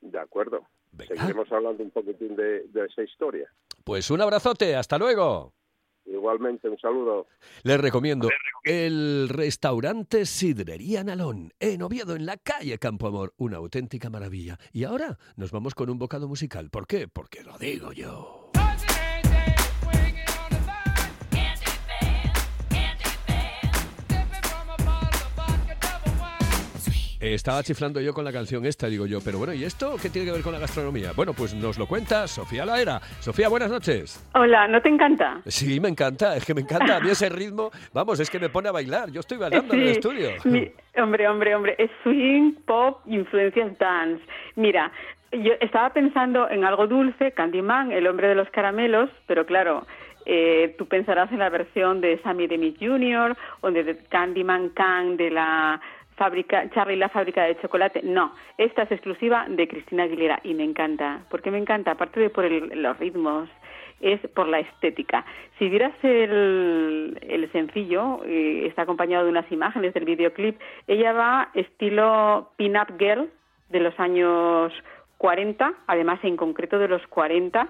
De 0.00 0.18
acuerdo. 0.18 0.66
Seguiremos 1.06 1.50
hablando 1.52 1.82
un 1.82 1.90
poquitín 1.90 2.34
de, 2.36 2.64
esa 2.86 3.02
historia. 3.02 3.48
Pues 3.84 4.10
un 4.10 4.20
abrazote, 4.20 4.74
hasta 4.74 4.98
luego. 4.98 5.52
Igualmente, 6.04 6.68
un 6.68 6.78
saludo. 6.78 7.26
Les 7.62 7.78
recomiendo 7.78 8.28
el 8.64 9.28
restaurante 9.28 10.24
Sidrería 10.24 11.04
Nalón, 11.04 11.52
en 11.60 11.82
Oviedo, 11.82 12.16
en 12.16 12.24
la 12.24 12.38
calle 12.38 12.78
Campo 12.78 13.06
Amor. 13.06 13.34
Una 13.36 13.58
auténtica 13.58 14.08
maravilla. 14.08 14.58
Y 14.72 14.84
ahora 14.84 15.18
nos 15.36 15.52
vamos 15.52 15.74
con 15.74 15.90
un 15.90 15.98
bocado 15.98 16.26
musical. 16.26 16.70
¿Por 16.70 16.86
qué? 16.86 17.08
Porque 17.08 17.44
lo 17.44 17.58
digo 17.58 17.92
yo. 17.92 18.37
Estaba 27.20 27.62
chiflando 27.62 28.00
yo 28.00 28.14
con 28.14 28.24
la 28.24 28.32
canción 28.32 28.64
esta, 28.64 28.86
digo 28.86 29.06
yo, 29.06 29.18
pero 29.24 29.38
bueno, 29.38 29.52
¿y 29.52 29.64
esto 29.64 29.96
qué 30.00 30.08
tiene 30.08 30.26
que 30.26 30.32
ver 30.32 30.42
con 30.42 30.52
la 30.52 30.58
gastronomía? 30.60 31.12
Bueno, 31.16 31.32
pues 31.32 31.52
nos 31.54 31.78
lo 31.78 31.86
cuenta 31.86 32.28
Sofía 32.28 32.64
Laera. 32.64 33.00
Sofía, 33.20 33.48
buenas 33.48 33.70
noches. 33.70 34.24
Hola, 34.34 34.68
¿no 34.68 34.80
te 34.80 34.88
encanta? 34.88 35.40
Sí, 35.46 35.80
me 35.80 35.88
encanta, 35.88 36.36
es 36.36 36.44
que 36.44 36.54
me 36.54 36.60
encanta. 36.60 36.96
A 36.96 37.00
mí 37.00 37.10
ese 37.10 37.28
ritmo, 37.28 37.70
vamos, 37.92 38.20
es 38.20 38.30
que 38.30 38.38
me 38.38 38.48
pone 38.48 38.68
a 38.68 38.72
bailar. 38.72 39.10
Yo 39.10 39.20
estoy 39.20 39.38
bailando 39.38 39.74
en 39.74 39.80
el 39.80 39.88
estudio. 39.88 40.30
hombre, 40.96 41.28
hombre, 41.28 41.54
hombre, 41.54 41.74
es 41.78 41.90
swing, 42.02 42.54
pop, 42.66 43.00
influencias 43.06 43.76
dance. 43.78 44.22
Mira, 44.56 44.92
Yo 45.32 45.52
estaba 45.60 45.92
pensando 45.92 46.48
en 46.48 46.64
algo 46.64 46.86
dulce, 46.86 47.32
Candyman, 47.32 47.92
el 47.92 48.06
hombre 48.06 48.28
de 48.28 48.34
los 48.34 48.48
caramelos, 48.50 49.10
pero 49.26 49.44
claro, 49.44 49.86
eh, 50.24 50.74
tú 50.78 50.86
pensarás 50.86 51.30
en 51.32 51.38
la 51.38 51.48
versión 51.48 52.00
de 52.00 52.18
Sammy 52.22 52.46
Demis 52.46 52.76
Jr. 52.78 53.36
o 53.60 53.70
de 53.70 53.98
Candyman 54.08 54.70
Kang 54.70 55.16
de 55.16 55.30
la 55.30 55.80
fábrica, 56.18 56.68
Charlie 56.70 56.96
la 56.96 57.08
fábrica 57.08 57.44
de 57.44 57.58
chocolate. 57.60 58.02
No, 58.02 58.34
esta 58.58 58.82
es 58.82 58.92
exclusiva 58.92 59.46
de 59.48 59.66
Cristina 59.68 60.02
Aguilera 60.02 60.40
y 60.42 60.52
me 60.52 60.64
encanta. 60.64 61.20
¿Por 61.30 61.40
qué 61.40 61.50
me 61.50 61.58
encanta? 61.58 61.92
Aparte 61.92 62.20
de 62.20 62.28
por 62.28 62.50
los 62.50 62.98
ritmos, 62.98 63.48
es 64.00 64.20
por 64.34 64.48
la 64.48 64.60
estética. 64.60 65.24
Si 65.58 65.68
vieras 65.68 65.92
el, 66.02 67.18
el 67.22 67.50
sencillo, 67.52 68.20
eh, 68.24 68.66
está 68.66 68.82
acompañado 68.82 69.24
de 69.24 69.30
unas 69.30 69.50
imágenes 69.50 69.94
del 69.94 70.04
videoclip, 70.04 70.60
ella 70.86 71.12
va 71.12 71.50
estilo 71.54 72.50
pin-up 72.56 72.98
girl 72.98 73.30
de 73.70 73.80
los 73.80 73.98
años 73.98 74.72
40, 75.18 75.72
además 75.86 76.20
en 76.22 76.36
concreto 76.36 76.78
de 76.78 76.88
los 76.88 77.04
40, 77.08 77.68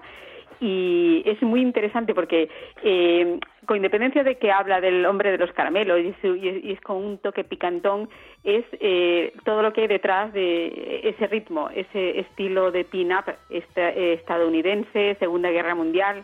y 0.59 1.23
es 1.25 1.41
muy 1.41 1.61
interesante 1.61 2.13
porque 2.13 2.49
eh, 2.83 3.39
con 3.65 3.77
independencia 3.77 4.23
de 4.23 4.37
que 4.37 4.51
habla 4.51 4.81
del 4.81 5.05
hombre 5.05 5.31
de 5.31 5.37
los 5.37 5.51
caramelos 5.53 5.99
y, 5.99 6.71
es, 6.71 6.81
con 6.81 6.97
un 6.97 7.17
toque 7.19 7.43
picantón, 7.43 8.09
es 8.43 8.65
eh, 8.79 9.33
todo 9.45 9.61
lo 9.61 9.71
que 9.73 9.81
hay 9.81 9.87
detrás 9.87 10.33
de 10.33 11.01
ese 11.03 11.27
ritmo, 11.27 11.69
ese 11.69 12.19
estilo 12.19 12.71
de 12.71 12.83
pin-up 12.83 13.25
eh, 13.49 14.17
estadounidense, 14.19 15.15
Segunda 15.19 15.49
Guerra 15.51 15.75
Mundial. 15.75 16.23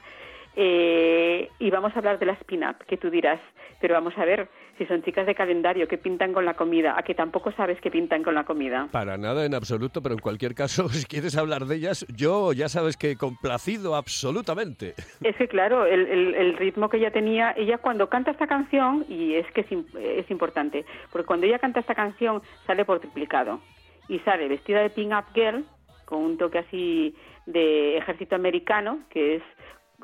y 0.55 1.69
vamos 1.69 1.93
a 1.95 1.99
hablar 1.99 2.19
de 2.19 2.25
las 2.25 2.43
pin-up, 2.45 2.77
que 2.87 2.97
tú 2.97 3.09
dirás, 3.09 3.39
pero 3.79 3.93
vamos 3.93 4.17
a 4.17 4.25
ver, 4.25 4.47
si 4.77 4.85
son 4.85 5.03
chicas 5.03 5.25
de 5.25 5.35
calendario 5.35 5.87
que 5.87 5.97
pintan 5.97 6.33
con 6.33 6.45
la 6.45 6.53
comida, 6.53 6.95
a 6.97 7.03
que 7.03 7.15
tampoco 7.15 7.51
sabes 7.51 7.79
que 7.81 7.91
pintan 7.91 8.23
con 8.23 8.35
la 8.35 8.43
comida. 8.43 8.87
Para 8.91 9.17
nada 9.17 9.45
en 9.45 9.53
absoluto, 9.53 10.01
pero 10.01 10.13
en 10.13 10.19
cualquier 10.19 10.53
caso, 10.55 10.89
si 10.89 11.05
quieres 11.05 11.37
hablar 11.37 11.65
de 11.65 11.75
ellas, 11.75 12.05
yo 12.15 12.53
ya 12.53 12.69
sabes 12.69 12.97
que 12.97 13.17
complacido 13.17 13.95
absolutamente. 13.95 14.95
Es 15.21 15.35
que 15.35 15.47
claro, 15.47 15.85
el, 15.85 16.57
ritmo 16.57 16.89
que 16.89 16.97
ella 16.97 17.11
tenía, 17.11 17.53
ella 17.57 17.77
cuando 17.77 18.09
canta 18.09 18.31
esta 18.31 18.47
canción, 18.47 19.05
y 19.09 19.35
es 19.35 19.45
que 19.51 19.61
es, 19.61 19.67
es 19.95 20.31
importante, 20.31 20.85
porque 21.11 21.25
cuando 21.25 21.45
ella 21.45 21.59
canta 21.59 21.79
esta 21.79 21.95
canción 21.95 22.41
sale 22.65 22.85
por 22.85 22.99
triplicado 22.99 23.59
y 24.07 24.19
sale 24.19 24.47
vestida 24.47 24.81
de 24.81 24.89
pin 24.89 25.13
up 25.13 25.25
girl 25.33 25.65
con 26.05 26.19
un 26.19 26.37
toque 26.37 26.59
así 26.59 27.15
de 27.45 27.97
ejército 27.97 28.35
americano, 28.35 28.99
que 29.09 29.37
es 29.37 29.43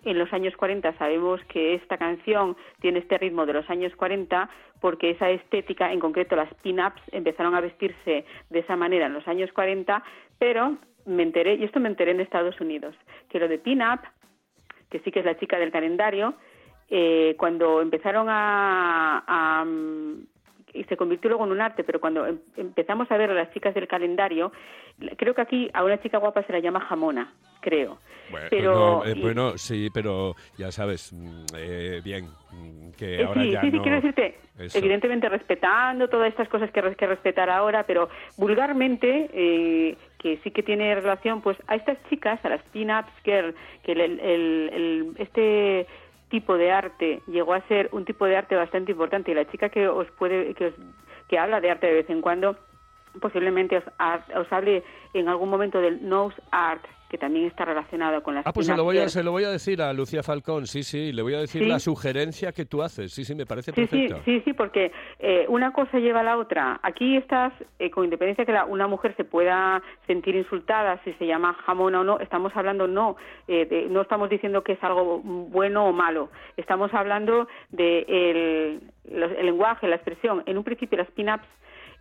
en 0.03 0.17
los 0.17 0.31
años 0.33 0.55
40 0.57 0.93
sabemos 0.97 1.41
que 1.45 1.75
esta 1.75 1.97
canción 1.97 2.57
tiene 2.79 2.99
este 2.99 3.17
ritmo 3.17 3.45
de 3.45 3.53
los 3.53 3.69
años 3.69 3.95
40 3.95 4.49
porque 4.79 5.11
esa 5.11 5.29
estética, 5.29 5.91
en 5.91 5.99
concreto 5.99 6.35
las 6.35 6.53
pin-ups, 6.55 7.01
empezaron 7.11 7.55
a 7.55 7.61
vestirse 7.61 8.25
de 8.49 8.59
esa 8.59 8.75
manera 8.75 9.05
en 9.05 9.13
los 9.13 9.27
años 9.27 9.51
40, 9.53 10.03
pero 10.39 10.77
me 11.05 11.23
enteré, 11.23 11.55
y 11.55 11.63
esto 11.63 11.79
me 11.79 11.89
enteré 11.89 12.11
en 12.11 12.19
Estados 12.19 12.59
Unidos, 12.59 12.95
que 13.29 13.39
lo 13.39 13.47
de 13.47 13.59
pin-up, 13.59 14.01
que 14.89 14.99
sí 14.99 15.11
que 15.11 15.19
es 15.19 15.25
la 15.25 15.37
chica 15.37 15.57
del 15.57 15.71
calendario, 15.71 16.33
eh, 16.89 17.35
cuando 17.37 17.81
empezaron 17.81 18.27
a, 18.29 19.63
y 20.73 20.83
se 20.85 20.97
convirtió 20.97 21.29
luego 21.29 21.45
en 21.45 21.51
un 21.51 21.61
arte, 21.61 21.83
pero 21.83 21.99
cuando 21.99 22.25
em, 22.25 22.39
empezamos 22.57 23.11
a 23.11 23.17
ver 23.17 23.31
a 23.31 23.33
las 23.33 23.51
chicas 23.53 23.73
del 23.73 23.87
calendario, 23.87 24.51
creo 25.17 25.33
que 25.33 25.41
aquí 25.41 25.69
a 25.73 25.83
una 25.83 26.01
chica 26.01 26.17
guapa 26.17 26.43
se 26.43 26.53
la 26.53 26.59
llama 26.59 26.79
jamona, 26.81 27.33
creo. 27.61 27.99
Bueno, 28.29 28.47
pero, 28.49 29.05
eh, 29.05 29.15
bueno 29.19 29.57
sí, 29.57 29.89
pero 29.93 30.35
ya 30.57 30.71
sabes, 30.71 31.11
mm, 31.11 31.45
eh, 31.57 32.01
bien, 32.03 32.29
mm, 32.51 32.91
que 32.97 33.21
eh, 33.21 33.25
ahora 33.25 33.41
sí, 33.41 33.51
ya 33.51 33.61
sí, 33.61 33.67
no... 33.67 33.71
sí, 33.71 33.79
quiero 33.79 33.95
decirte, 33.97 34.37
evidentemente 34.73 35.27
respetando 35.27 36.07
todas 36.07 36.29
estas 36.29 36.47
cosas 36.47 36.71
que 36.71 36.79
hay 36.79 36.95
que 36.95 37.07
respetar 37.07 37.49
ahora, 37.49 37.83
pero 37.85 38.09
vulgarmente, 38.37 39.97
que 40.17 40.39
sí 40.43 40.51
que 40.51 40.63
tiene 40.63 40.95
relación, 40.95 41.41
pues 41.41 41.57
a 41.67 41.75
estas 41.75 41.97
chicas, 42.09 42.39
a 42.45 42.49
las 42.49 42.61
pin-ups 42.71 43.11
girl, 43.23 43.53
que 43.83 43.91
el, 43.91 44.19
el, 44.19 45.13
este 45.17 45.87
tipo 46.31 46.57
de 46.57 46.71
arte 46.71 47.21
llegó 47.27 47.53
a 47.53 47.61
ser 47.67 47.89
un 47.91 48.05
tipo 48.05 48.25
de 48.25 48.37
arte 48.37 48.55
bastante 48.55 48.91
importante. 48.91 49.31
Y 49.31 49.35
la 49.35 49.49
chica 49.51 49.69
que 49.69 49.87
os 49.87 50.09
puede 50.11 50.55
que, 50.55 50.67
os, 50.67 50.73
que 51.27 51.37
habla 51.37 51.61
de 51.61 51.69
arte 51.69 51.85
de 51.85 51.93
vez 51.93 52.09
en 52.09 52.21
cuando 52.21 52.57
posiblemente 53.19 53.77
os, 53.77 53.83
os 54.35 54.51
hable 54.51 54.83
en 55.13 55.27
algún 55.27 55.49
momento 55.49 55.79
del 55.81 56.07
nose 56.07 56.41
art 56.51 56.85
que 57.11 57.17
también 57.17 57.45
está 57.45 57.65
relacionado 57.65 58.23
con 58.23 58.35
las 58.35 58.47
Ah, 58.47 58.53
pues 58.53 58.67
se 58.67 58.73
lo, 58.73 58.85
voy 58.85 58.97
a, 58.97 59.09
se 59.09 59.21
lo 59.21 59.31
voy 59.31 59.43
a 59.43 59.49
decir 59.49 59.81
a 59.81 59.91
Lucía 59.91 60.23
Falcón, 60.23 60.65
sí, 60.65 60.81
sí, 60.81 61.11
le 61.11 61.21
voy 61.21 61.33
a 61.33 61.39
decir 61.39 61.67
la 61.67 61.77
sugerencia 61.79 62.53
que 62.53 62.63
tú 62.63 62.81
haces, 62.81 63.11
sí, 63.11 63.25
sí, 63.25 63.35
me 63.35 63.45
parece 63.45 63.73
sí, 63.73 63.81
perfecto. 63.81 64.21
Sí, 64.23 64.41
sí, 64.45 64.53
porque 64.53 64.93
eh, 65.19 65.45
una 65.49 65.73
cosa 65.73 65.99
lleva 65.99 66.21
a 66.21 66.23
la 66.23 66.37
otra. 66.37 66.79
Aquí 66.81 67.17
estás, 67.17 67.51
eh, 67.79 67.91
con 67.91 68.05
independencia 68.05 68.45
que 68.45 68.53
la, 68.53 68.63
una 68.63 68.87
mujer 68.87 69.13
se 69.17 69.25
pueda 69.25 69.83
sentir 70.07 70.35
insultada 70.35 71.01
si 71.03 71.11
se 71.15 71.27
llama 71.27 71.53
jamón 71.65 71.95
o 71.95 72.05
no, 72.05 72.17
estamos 72.19 72.55
hablando 72.55 72.87
no, 72.87 73.17
eh, 73.49 73.87
no 73.89 73.99
estamos 73.99 74.29
diciendo 74.29 74.63
que 74.63 74.71
es 74.71 74.83
algo 74.83 75.19
bueno 75.19 75.87
o 75.87 75.91
malo, 75.91 76.29
estamos 76.55 76.93
hablando 76.93 77.49
de 77.71 78.05
el, 78.07 78.81
el 79.11 79.45
lenguaje, 79.45 79.85
la 79.89 79.97
expresión. 79.97 80.43
En 80.45 80.57
un 80.57 80.63
principio 80.63 80.97
las 80.97 81.11
pin-ups 81.11 81.45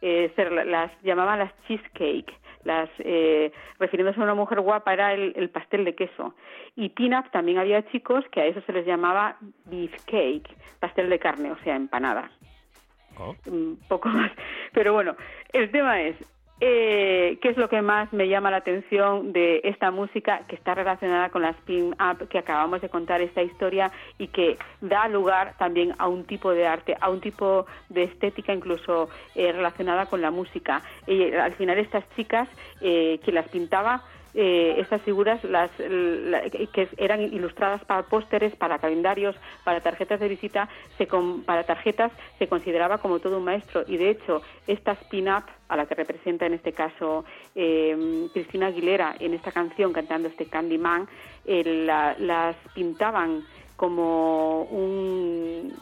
eh, 0.02 0.32
las 0.66 0.90
llamaban 1.02 1.38
las 1.38 1.52
cheesecake 1.66 2.32
las 2.64 2.90
eh, 2.98 3.52
refiriéndose 3.78 4.20
a 4.20 4.24
una 4.24 4.34
mujer 4.34 4.60
guapa 4.60 4.92
era 4.92 5.14
el, 5.14 5.48
pastel 5.50 5.84
de 5.84 5.94
queso. 5.94 6.34
Y 6.76 6.90
pin-up 6.90 7.30
también 7.30 7.58
había 7.58 7.88
chicos 7.90 8.24
que 8.30 8.40
a 8.40 8.46
eso 8.46 8.60
se 8.62 8.72
les 8.72 8.86
llamaba 8.86 9.36
beefcake 9.64 10.48
pastel 10.78 11.08
de 11.08 11.18
carne 11.18 11.52
o 11.52 11.58
sea 11.64 11.76
empanada. 11.76 12.30
Oh. 13.18 13.34
un 13.46 13.78
poco 13.88 14.08
más. 14.08 14.30
Pero 14.72 14.92
bueno 14.92 15.16
el 15.52 15.70
tema 15.70 16.00
es 16.02 16.16
eh, 16.60 17.38
¿Qué 17.40 17.48
es 17.48 17.56
lo 17.56 17.68
que 17.68 17.80
más 17.80 18.12
me 18.12 18.28
llama 18.28 18.50
la 18.50 18.58
atención 18.58 19.32
de 19.32 19.62
esta 19.64 19.90
música 19.90 20.42
que 20.46 20.56
está 20.56 20.74
relacionada 20.74 21.30
con 21.30 21.42
la 21.42 21.50
spin-up 21.50 22.28
que 22.28 22.38
acabamos 22.38 22.82
de 22.82 22.90
contar 22.90 23.22
esta 23.22 23.42
historia 23.42 23.90
y 24.18 24.28
que 24.28 24.58
da 24.82 25.08
lugar 25.08 25.54
también 25.58 25.94
a 25.98 26.06
un 26.06 26.24
tipo 26.24 26.52
de 26.52 26.66
arte, 26.66 26.96
a 27.00 27.08
un 27.08 27.20
tipo 27.20 27.66
de 27.88 28.04
estética 28.04 28.52
incluso 28.52 29.08
eh, 29.34 29.52
relacionada 29.52 30.06
con 30.06 30.20
la 30.20 30.30
música? 30.30 30.82
Y 31.06 31.32
al 31.32 31.54
final 31.54 31.78
estas 31.78 32.04
chicas, 32.14 32.48
eh, 32.82 33.18
quien 33.24 33.36
las 33.36 33.48
pintaba, 33.48 34.02
eh, 34.34 34.76
estas 34.78 35.02
figuras 35.02 35.42
las, 35.44 35.70
que 35.72 36.88
eran 36.96 37.20
ilustradas 37.22 37.84
para 37.84 38.02
pósteres, 38.02 38.54
para 38.56 38.78
calendarios, 38.78 39.36
para 39.64 39.80
tarjetas 39.80 40.20
de 40.20 40.28
visita, 40.28 40.68
se 40.98 41.08
para 41.44 41.64
tarjetas 41.64 42.12
se 42.38 42.46
consideraba 42.46 42.98
como 42.98 43.18
todo 43.18 43.38
un 43.38 43.44
maestro. 43.44 43.84
Y 43.86 43.96
de 43.96 44.10
hecho 44.10 44.42
esta 44.66 44.92
spin-up 44.92 45.44
a 45.68 45.76
la 45.76 45.86
que 45.86 45.94
representa 45.94 46.46
en 46.46 46.54
este 46.54 46.72
caso 46.72 47.24
eh, 47.54 48.28
Cristina 48.32 48.66
Aguilera 48.66 49.14
en 49.18 49.34
esta 49.34 49.52
canción 49.52 49.92
cantando 49.92 50.28
este 50.28 50.46
Candyman, 50.46 51.08
eh, 51.44 51.84
las 52.18 52.56
pintaban 52.74 53.44
como 53.80 54.64
un, 54.64 55.72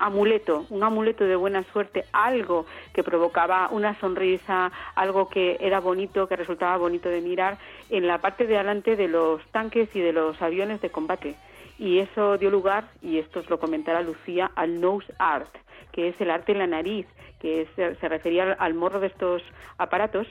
amuleto, 0.00 0.66
un 0.70 0.82
amuleto 0.82 1.22
de 1.22 1.36
buena 1.36 1.62
suerte, 1.72 2.04
algo 2.12 2.66
que 2.92 3.04
provocaba 3.04 3.68
una 3.70 3.94
sonrisa, 4.00 4.72
algo 4.96 5.28
que 5.28 5.58
era 5.60 5.78
bonito, 5.78 6.26
que 6.26 6.34
resultaba 6.34 6.76
bonito 6.78 7.08
de 7.08 7.20
mirar 7.20 7.58
en 7.90 8.08
la 8.08 8.18
parte 8.18 8.48
de 8.48 8.56
adelante 8.56 8.96
de 8.96 9.06
los 9.06 9.40
tanques 9.52 9.88
y 9.94 10.00
de 10.00 10.12
los 10.12 10.42
aviones 10.42 10.80
de 10.80 10.90
combate. 10.90 11.36
Y 11.78 12.00
eso 12.00 12.38
dio 12.38 12.50
lugar, 12.50 12.88
y 13.00 13.18
esto 13.18 13.38
os 13.38 13.48
lo 13.48 13.60
comentará 13.60 14.02
Lucía, 14.02 14.50
al 14.56 14.80
nose 14.80 15.14
art, 15.20 15.54
que 15.92 16.08
es 16.08 16.20
el 16.20 16.32
arte 16.32 16.50
en 16.50 16.58
la 16.58 16.66
nariz, 16.66 17.06
que 17.38 17.68
se 17.76 18.08
refería 18.08 18.56
al, 18.58 18.74
morro 18.74 18.98
de 18.98 19.06
estos 19.06 19.42
aparatos. 19.78 20.26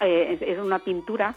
Eh, 0.00 0.38
es 0.40 0.58
una 0.58 0.78
pintura 0.78 1.34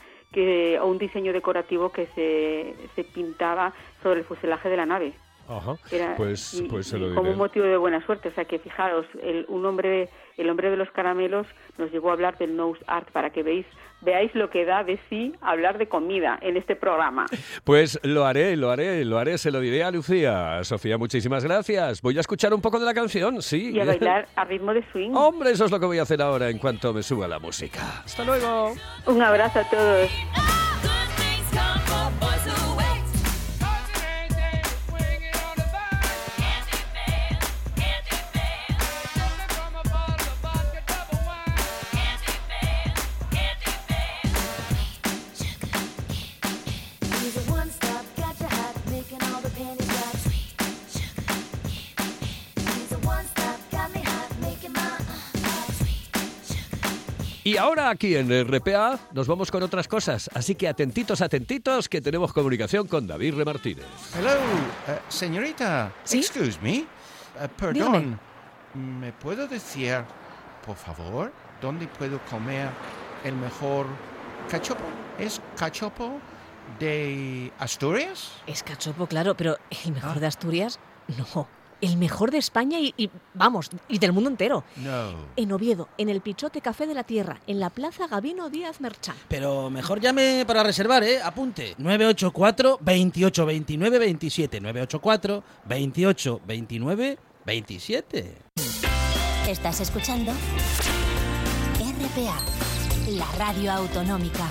o 0.82 0.86
un 0.86 0.98
diseño 0.98 1.34
decorativo 1.34 1.92
que 1.92 2.08
se, 2.16 2.74
se 2.96 3.04
pintaba 3.04 3.74
sobre 4.02 4.20
el 4.20 4.26
fuselaje 4.26 4.70
de 4.70 4.78
la 4.78 4.86
nave. 4.86 5.14
Ajá. 5.48 5.76
pues, 6.18 6.64
pues 6.70 6.88
se 6.88 6.98
lo 6.98 7.14
Como 7.14 7.32
un 7.32 7.38
motivo 7.38 7.66
de 7.66 7.78
buena 7.78 8.06
suerte. 8.06 8.30
O 8.30 8.34
sea 8.34 8.46
que 8.46 8.60
fijaros, 8.60 9.06
el, 9.22 9.46
un 9.50 9.66
hombre, 9.66 10.10
el 10.38 10.50
hombre 10.50 10.70
de 10.70 10.78
los 10.78 10.90
caramelos 10.92 11.48
nos 11.78 11.92
llegó 11.92 12.10
a 12.10 12.14
hablar 12.14 12.38
del 12.38 12.56
nose 12.56 12.82
art 12.88 13.10
para 13.12 13.32
que 13.32 13.44
veis, 13.44 13.66
veáis 14.02 14.34
lo 14.34 14.50
que 14.50 14.66
da 14.66 14.84
de 14.84 15.00
sí 15.10 15.34
hablar 15.42 15.78
de 15.78 15.88
comida 15.88 16.40
en 16.42 16.58
este 16.58 16.76
programa. 16.76 17.26
Pues 17.64 18.00
lo 18.04 18.26
haré, 18.26 18.56
lo 18.56 18.72
haré, 18.72 19.04
lo 19.04 19.18
haré, 19.18 19.38
se 19.38 19.52
lo 19.52 19.60
diré 19.60 19.84
a 19.84 19.92
Lucía. 19.92 20.64
Sofía, 20.64 20.98
muchísimas 20.98 21.44
gracias. 21.44 22.02
Voy 22.02 22.18
a 22.18 22.22
escuchar 22.22 22.54
un 22.54 22.62
poco 22.62 22.80
de 22.80 22.86
la 22.86 22.94
canción, 22.94 23.42
sí. 23.42 23.72
Y 23.72 23.80
a 23.80 23.86
bailar 23.86 24.28
a 24.36 24.46
ritmo 24.46 24.74
de 24.74 24.84
swing. 24.92 25.12
Hombre, 25.14 25.52
eso 25.52 25.66
es 25.66 25.72
lo 25.72 25.80
que 25.80 25.86
voy 25.86 26.00
a 26.00 26.04
hacer 26.04 26.22
ahora 26.22 26.50
en 26.50 26.58
cuanto 26.60 26.94
me 26.94 27.04
suba 27.04 27.28
la 27.28 27.40
música. 27.40 28.02
Hasta 28.06 28.24
luego. 28.24 28.74
Un 29.06 29.22
abrazo 29.22 29.60
a 29.60 29.70
todos. 29.70 30.61
Y 57.52 57.58
ahora 57.58 57.90
aquí 57.90 58.16
en 58.16 58.30
RPA 58.48 58.98
nos 59.12 59.28
vamos 59.28 59.52
con 59.52 59.62
otras 59.62 59.86
cosas, 59.86 60.30
así 60.34 60.56
que 60.56 60.70
atentitos, 60.70 61.20
atentitos, 61.20 61.90
que 61.90 62.00
tenemos 62.00 62.32
comunicación 62.32 62.88
con 62.88 63.06
David 63.06 63.36
Remartínez. 63.36 63.84
Hello, 64.18 64.30
eh, 64.88 65.00
señorita. 65.10 65.92
¿Sí? 66.06 66.20
Excuse 66.20 66.58
me. 66.62 66.78
Eh, 66.78 66.86
perdón. 67.58 67.74
Dígame. 67.74 68.18
¿Me 69.02 69.12
puedo 69.12 69.48
decir, 69.48 69.98
por 70.66 70.78
favor, 70.78 71.34
dónde 71.62 71.88
puedo 71.88 72.22
comer 72.30 72.70
el 73.26 73.36
mejor 73.36 73.86
cachopo? 74.50 74.86
¿Es 75.20 75.42
cachopo 75.58 76.22
de 76.80 77.52
Asturias? 77.60 78.32
Es 78.48 78.64
cachopo, 78.64 79.08
claro, 79.08 79.36
pero 79.36 79.58
el 79.84 79.92
mejor 79.92 80.22
de 80.22 80.28
Asturias, 80.28 80.80
no. 81.18 81.50
El 81.82 81.98
mejor 81.98 82.32
de 82.32 82.38
España 82.38 82.80
y, 82.80 82.94
y, 82.96 83.10
vamos, 83.34 83.70
y 83.90 83.98
del 84.00 84.14
mundo 84.14 84.30
entero. 84.30 84.64
No. 84.78 85.14
En 85.36 85.52
Oviedo, 85.52 85.90
en 85.98 86.10
el 86.10 86.22
Pichote 86.22 86.62
Café 86.62 86.88
de 86.88 86.94
la 86.94 87.04
Tierra, 87.04 87.42
en 87.48 87.60
la 87.60 87.70
Plaza 87.70 88.08
Gabino 88.08 88.50
Díaz 88.50 88.82
Merchán. 88.82 89.16
Pero 89.28 89.70
mejor 89.70 90.00
llame 90.00 90.44
para 90.46 90.64
reservar, 90.64 91.04
¿eh? 91.04 91.22
Apunte. 91.24 91.76
984 91.78 92.78
28 92.82 93.46
29 93.46 94.00
27. 94.00 94.62
984 94.62 95.44
28 95.66 96.42
29 96.46 97.20
27. 97.46 98.38
Estás 99.48 99.82
escuchando 99.82 100.32
RPA, 101.80 102.38
la 103.10 103.26
radio 103.38 103.72
autonómica. 103.72 104.48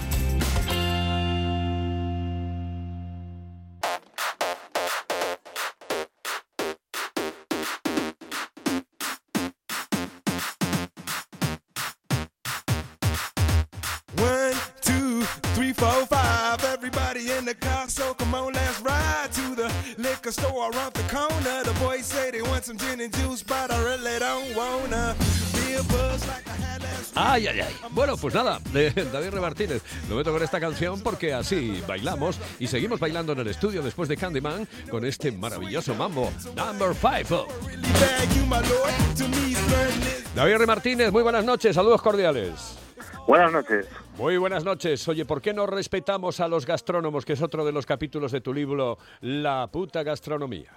Four, 15.81 16.07
five. 16.07 16.63
Everybody 16.65 17.31
in 17.33 17.45
the 17.45 17.55
car, 17.55 17.89
so 17.89 18.15
come 18.15 18.35
on, 18.35 18.53
let's 18.53 18.81
ride 18.81 19.31
to 19.33 19.55
the 19.57 19.69
liquor 19.99 20.33
store 20.33 20.71
around 20.71 20.93
the 20.95 21.03
corner. 21.15 21.63
The 21.65 21.73
boys 21.81 22.05
say 22.07 22.31
they 22.31 22.43
want 22.43 22.65
some 22.65 22.77
gin 22.79 23.01
and 23.01 23.13
juice, 23.17 23.43
but 23.43 23.71
I 23.71 23.79
really 23.83 24.19
don't 24.19 24.55
wanna 24.55 25.15
be 25.55 25.75
a 25.75 25.83
buzz 25.85 26.27
like 26.29 26.47
I 26.49 26.53
had 26.53 26.81
Ay, 27.17 27.49
ay, 27.49 27.61
ay. 27.61 27.75
Bueno, 27.91 28.17
pues 28.17 28.35
nada, 28.35 28.61
de 28.73 28.91
David 29.13 29.31
Remartínez. 29.31 29.83
Lo 30.09 30.17
meto 30.17 30.33
con 30.33 30.43
esta 30.43 30.61
canción 30.61 31.01
porque 31.01 31.35
así 31.35 31.83
bailamos 31.87 32.39
y 32.61 32.67
seguimos 32.69 33.01
bailando 33.01 33.33
en 33.33 33.41
el 33.41 33.49
estudio 33.49 33.83
después 33.83 34.09
de 34.09 34.17
Candyman 34.17 34.67
con 34.91 35.05
este 35.05 35.33
maravilloso 35.33 35.95
mambo, 35.95 36.31
Number 36.57 36.95
5. 36.95 37.47
really 37.67 37.83
bad. 37.93 38.29
You, 38.37 38.47
my 38.47 38.61
lord, 38.61 39.17
to 39.17 39.29
me, 39.29 39.55
flirting 39.55 40.03
is 40.03 40.35
David 40.35 40.59
Remartínez, 40.59 41.11
muy 41.13 41.23
buenas 41.25 41.45
noches, 41.45 41.75
saludos 41.75 42.01
cordiales. 42.01 42.77
Buenas 43.26 43.52
noches. 43.52 43.88
Muy 44.16 44.37
buenas 44.37 44.64
noches. 44.64 45.07
Oye, 45.09 45.25
¿por 45.25 45.40
qué 45.40 45.52
no 45.52 45.66
respetamos 45.66 46.40
a 46.40 46.49
los 46.49 46.66
gastrónomos, 46.66 47.25
que 47.25 47.35
es 47.35 47.42
otro 47.42 47.64
de 47.64 47.73
los 47.73 47.87
capítulos 47.87 48.33
de 48.33 48.40
tu 48.40 48.52
libro, 48.52 48.99
La 49.21 49.69
puta 49.73 50.02
gastronomía? 50.02 50.71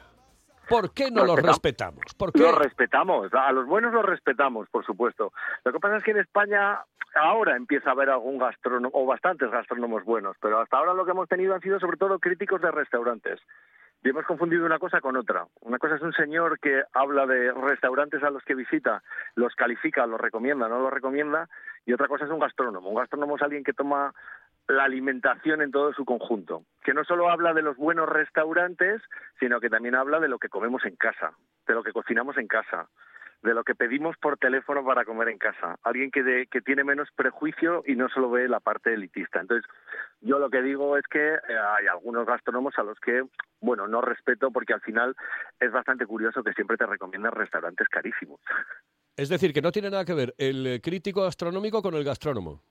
¿Por 0.69 0.93
qué 0.93 1.11
no 1.11 1.25
los 1.25 1.41
Respetamos. 1.41 2.05
¿Por 2.17 2.31
qué? 2.31 2.39
Los 2.39 2.57
respetamos, 2.57 3.33
a 3.33 3.51
los 3.51 3.65
buenos 3.65 3.93
los 3.93 4.05
respetamos, 4.05 4.69
por 4.69 4.85
supuesto. 4.85 5.33
Lo 5.65 5.73
que 5.73 5.79
pasa 5.79 5.97
es 5.97 6.03
que 6.03 6.11
en 6.11 6.19
España 6.19 6.79
ahora 7.15 7.55
empieza 7.55 7.89
a 7.89 7.93
haber 7.93 8.09
algún 8.09 8.37
gastrónomo, 8.37 8.89
o 8.93 9.05
bastantes 9.05 9.51
gastrónomos 9.51 10.03
buenos, 10.03 10.35
pero 10.41 10.59
hasta 10.59 10.77
ahora 10.77 10.93
lo 10.93 11.05
que 11.05 11.11
hemos 11.11 11.27
tenido 11.27 11.53
han 11.53 11.61
sido 11.61 11.79
sobre 11.79 11.97
todo 11.97 12.19
críticos 12.19 12.61
de 12.61 12.71
restaurantes. 12.71 13.39
Y 14.03 14.09
hemos 14.09 14.25
confundido 14.25 14.65
una 14.65 14.79
cosa 14.79 14.99
con 14.99 15.15
otra. 15.15 15.45
Una 15.61 15.77
cosa 15.77 15.95
es 15.95 16.01
un 16.01 16.11
señor 16.11 16.59
que 16.59 16.83
habla 16.91 17.25
de 17.25 17.53
restaurantes 17.53 18.21
a 18.21 18.29
los 18.29 18.43
que 18.43 18.53
visita, 18.53 19.01
los 19.35 19.55
califica, 19.55 20.05
los 20.05 20.19
recomienda, 20.19 20.67
no 20.67 20.79
los 20.81 20.91
recomienda, 20.91 21.47
y 21.85 21.93
otra 21.93 22.09
cosa 22.09 22.25
es 22.25 22.31
un 22.31 22.39
gastrónomo. 22.39 22.89
Un 22.89 22.95
gastrónomo 22.95 23.37
es 23.37 23.41
alguien 23.41 23.63
que 23.63 23.71
toma 23.71 24.13
la 24.67 24.83
alimentación 24.83 25.61
en 25.61 25.71
todo 25.71 25.93
su 25.93 26.03
conjunto, 26.03 26.63
que 26.83 26.93
no 26.93 27.05
solo 27.05 27.29
habla 27.29 27.53
de 27.53 27.61
los 27.61 27.77
buenos 27.77 28.09
restaurantes, 28.09 29.01
sino 29.39 29.61
que 29.61 29.69
también 29.69 29.95
habla 29.95 30.19
de 30.19 30.27
lo 30.27 30.37
que 30.37 30.49
comemos 30.49 30.83
en 30.85 30.97
casa, 30.97 31.31
de 31.65 31.73
lo 31.73 31.83
que 31.83 31.93
cocinamos 31.93 32.37
en 32.37 32.47
casa, 32.47 32.87
de 33.43 33.53
lo 33.53 33.63
que 33.63 33.75
pedimos 33.75 34.15
por 34.17 34.37
teléfono 34.37 34.83
para 34.85 35.03
comer 35.05 35.27
en 35.29 35.37
casa. 35.37 35.77
Alguien 35.83 36.09
que, 36.11 36.23
de- 36.23 36.47
que 36.47 36.61
tiene 36.61 36.83
menos 36.83 37.09
prejuicio 37.15 37.83
y 37.85 37.95
no 37.95 38.07
solo 38.09 38.29
ve 38.31 38.47
la 38.47 38.59
parte 38.61 38.93
elitista. 38.93 39.41
Entonces, 39.41 39.69
yo 40.21 40.39
lo 40.39 40.49
que 40.49 40.61
digo 40.61 40.97
es 40.97 41.03
que 41.07 41.33
eh, 41.35 41.39
hay 41.77 41.87
algunos 41.87 42.25
gastrónomos 42.25 42.73
a 42.77 42.83
los 42.83 42.97
que, 42.99 43.23
bueno, 43.59 43.87
no 43.87 44.01
respeto 44.01 44.49
porque 44.51 44.73
al 44.73 44.81
final 44.81 45.15
es 45.59 45.71
bastante 45.71 46.05
curioso 46.05 46.41
que 46.41 46.53
siempre 46.53 46.77
te 46.77 46.85
recomiendan 46.85 47.33
restaurantes 47.33 47.87
carísimos. 47.89 48.39
Es 49.17 49.29
decir, 49.29 49.53
que 49.53 49.61
no 49.61 49.71
tiene 49.71 49.89
nada 49.91 50.05
que 50.05 50.13
ver 50.15 50.33
el 50.37 50.79
crítico 50.81 51.23
gastronómico 51.23 51.81
con 51.81 51.93
el 51.95 52.03
gastrónomo. 52.03 52.61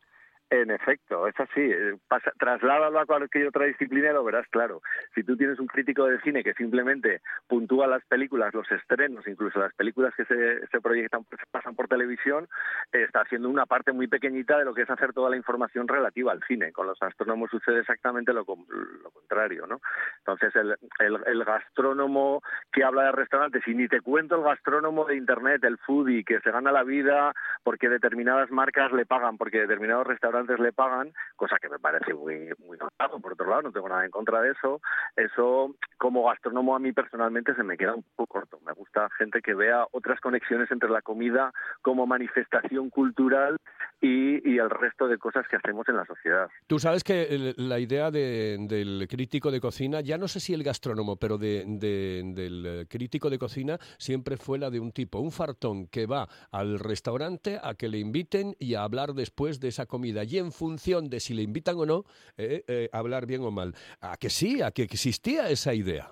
En 0.53 0.71
efecto, 0.71 1.27
es 1.27 1.41
así. 1.41 1.63
Eh, 1.63 1.97
Pasa, 2.07 2.31
trasládalo 2.39 3.01
a 3.01 3.07
cualquier 3.07 3.49
otra 3.49 3.65
disciplina 3.65 4.11
y 4.11 4.13
lo 4.13 4.23
verás 4.23 4.47
claro. 4.51 4.83
Si 5.15 5.25
tú 5.25 5.35
tienes 5.35 5.59
un 5.59 5.67
crítico 5.67 6.05
de 6.05 6.21
cine 6.21 6.45
que 6.45 6.53
simplemente 6.53 7.23
puntúa 7.49 7.87
las 7.87 8.05
películas, 8.05 8.53
los 8.53 8.71
estrenos, 8.71 9.27
incluso 9.27 9.59
las 9.59 9.73
películas 9.73 10.13
que 10.15 10.27
se, 10.27 10.67
se 10.67 10.81
proyectan, 10.83 11.25
se 11.31 11.47
pasan 11.51 11.75
por 11.75 11.89
televisión, 11.89 12.49
está 12.93 13.23
haciendo 13.23 13.49
una 13.49 13.65
parte 13.65 13.93
muy 13.93 14.09
pequeñita 14.09 14.59
de 14.59 14.67
lo 14.67 14.75
que 14.75 14.83
es 14.83 14.91
hacer 14.91 15.15
toda 15.15 15.31
la 15.31 15.39
información 15.39 15.89
relativa 15.89 16.33
al 16.33 16.43
cine. 16.43 16.71
Con 16.71 16.87
los 16.87 17.01
astrónomos 17.03 17.49
sucede 17.51 17.81
exactamente 17.81 18.35
lo, 18.35 18.45
lo 18.45 19.11
contrario, 19.11 19.67
¿no? 19.67 19.81
Entonces, 20.19 20.55
el, 20.55 20.77
el, 20.99 21.19
el 21.25 21.45
gastrónomo 21.45 22.43
que 22.71 22.85
habla 22.85 23.05
de 23.05 23.13
restaurantes, 23.13 23.67
y 23.67 23.75
ni 23.75 23.89
te 23.89 24.03
cuento 24.03 24.37
el 24.37 24.43
gastrónomo 24.43 25.07
de 25.07 25.17
Internet, 25.17 25.65
el 25.65 25.79
foodie, 25.79 26.25
que 26.25 26.41
se 26.41 26.51
gana 26.51 26.73
la 26.73 26.85
vida 26.85 27.33
porque 27.63 27.89
determinadas 27.89 28.51
marcas 28.51 28.93
le 28.93 29.07
pagan, 29.07 29.39
porque 29.39 29.61
determinados 29.61 30.07
restaurantes 30.07 30.42
le 30.59 30.73
pagan, 30.73 31.13
cosa 31.37 31.57
que 31.61 31.69
me 31.69 31.79
parece 31.79 32.15
muy, 32.15 32.51
muy 32.59 32.77
notado, 32.79 33.21
por 33.21 33.33
otro 33.33 33.49
lado, 33.49 33.63
no 33.63 33.73
tengo 33.73 33.89
nada 33.89 34.05
en 34.05 34.11
contra 34.11 34.41
de 34.41 34.51
eso. 34.53 34.81
Eso, 35.17 35.75
como 35.99 36.27
gastrónomo, 36.29 36.75
a 36.75 36.79
mí 36.79 36.93
personalmente 36.93 37.55
se 37.55 37.63
me 37.63 37.77
queda 37.77 37.95
un 37.95 38.05
poco 38.17 38.33
corto. 38.41 38.59
Me 38.65 38.73
gusta 38.73 39.09
gente 39.19 39.41
que 39.43 39.55
vea 39.55 39.87
otras 39.93 40.21
conexiones 40.21 40.71
entre 40.71 40.89
la 40.89 41.03
comida 41.03 41.53
como 41.83 42.07
manifestación 42.07 42.91
cultural 42.91 43.57
y, 44.01 44.49
y 44.51 44.59
el 44.59 44.71
resto 44.71 45.07
de 45.07 45.19
cosas 45.19 45.47
que 45.49 45.57
hacemos 45.57 45.89
en 45.89 45.97
la 45.97 46.05
sociedad. 46.07 46.49
Tú 46.67 46.79
sabes 46.79 47.05
que 47.05 47.53
la 47.57 47.79
idea 47.79 48.11
de- 48.11 48.57
del 48.61 49.07
crítico 49.09 49.51
de 49.51 49.61
cocina, 49.61 50.01
ya 50.01 50.19
no 50.19 50.29
sé 50.29 50.41
si 50.41 50.55
el 50.55 50.63
gastrónomo, 50.65 51.17
pero 51.17 51.39
de- 51.39 51.65
de- 51.67 52.23
del 52.35 52.87
crítico 52.89 53.31
de 53.31 53.39
cocina 53.39 53.79
siempre 53.99 54.37
fue 54.37 54.59
la 54.59 54.71
de 54.71 54.81
un 54.81 54.93
tipo, 54.93 55.19
un 55.21 55.31
fartón 55.31 55.87
que 55.89 56.07
va 56.07 56.27
al 56.51 56.79
restaurante 56.79 57.59
a 57.63 57.75
que 57.75 57.89
le 57.89 57.99
inviten 57.99 58.55
y 58.59 58.75
a 58.75 58.83
hablar 58.83 59.13
después 59.15 59.61
de 59.61 59.69
esa 59.69 59.87
comida. 59.87 60.22
Y 60.25 60.39
en 60.39 60.53
función 60.53 61.09
de 61.09 61.21
si 61.21 61.35
le 61.35 61.43
invitan 61.43 61.77
o 61.77 61.87
no, 61.87 62.05
eh, 62.37 62.65
eh, 62.67 62.89
hablar 62.93 63.27
bien 63.27 63.43
o 63.43 63.51
mal. 63.51 63.75
A 64.01 64.17
que 64.17 64.31
sí, 64.31 64.63
a 64.63 64.71
que 64.71 64.83
existía 64.83 65.49
esa 65.49 65.75
idea. 65.75 66.11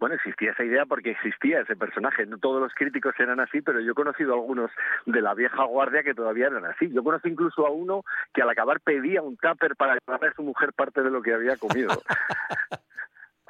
Bueno, 0.00 0.14
existía 0.14 0.52
esa 0.52 0.64
idea 0.64 0.86
porque 0.86 1.10
existía 1.10 1.60
ese 1.60 1.76
personaje. 1.76 2.24
No 2.24 2.38
todos 2.38 2.62
los 2.62 2.72
críticos 2.74 3.14
eran 3.18 3.38
así, 3.38 3.60
pero 3.60 3.80
yo 3.80 3.92
he 3.92 3.94
conocido 3.94 4.32
a 4.32 4.36
algunos 4.36 4.70
de 5.04 5.20
la 5.20 5.34
vieja 5.34 5.62
guardia 5.64 6.02
que 6.02 6.14
todavía 6.14 6.46
eran 6.46 6.64
así. 6.64 6.90
Yo 6.90 7.04
conocí 7.04 7.28
incluso 7.28 7.66
a 7.66 7.70
uno 7.70 8.02
que 8.32 8.40
al 8.40 8.48
acabar 8.48 8.80
pedía 8.80 9.20
un 9.20 9.36
tupper 9.36 9.76
para 9.76 9.98
llevarle 9.98 10.28
a 10.28 10.34
su 10.34 10.42
mujer 10.42 10.72
parte 10.72 11.02
de 11.02 11.10
lo 11.10 11.20
que 11.20 11.34
había 11.34 11.58
comido. 11.58 11.90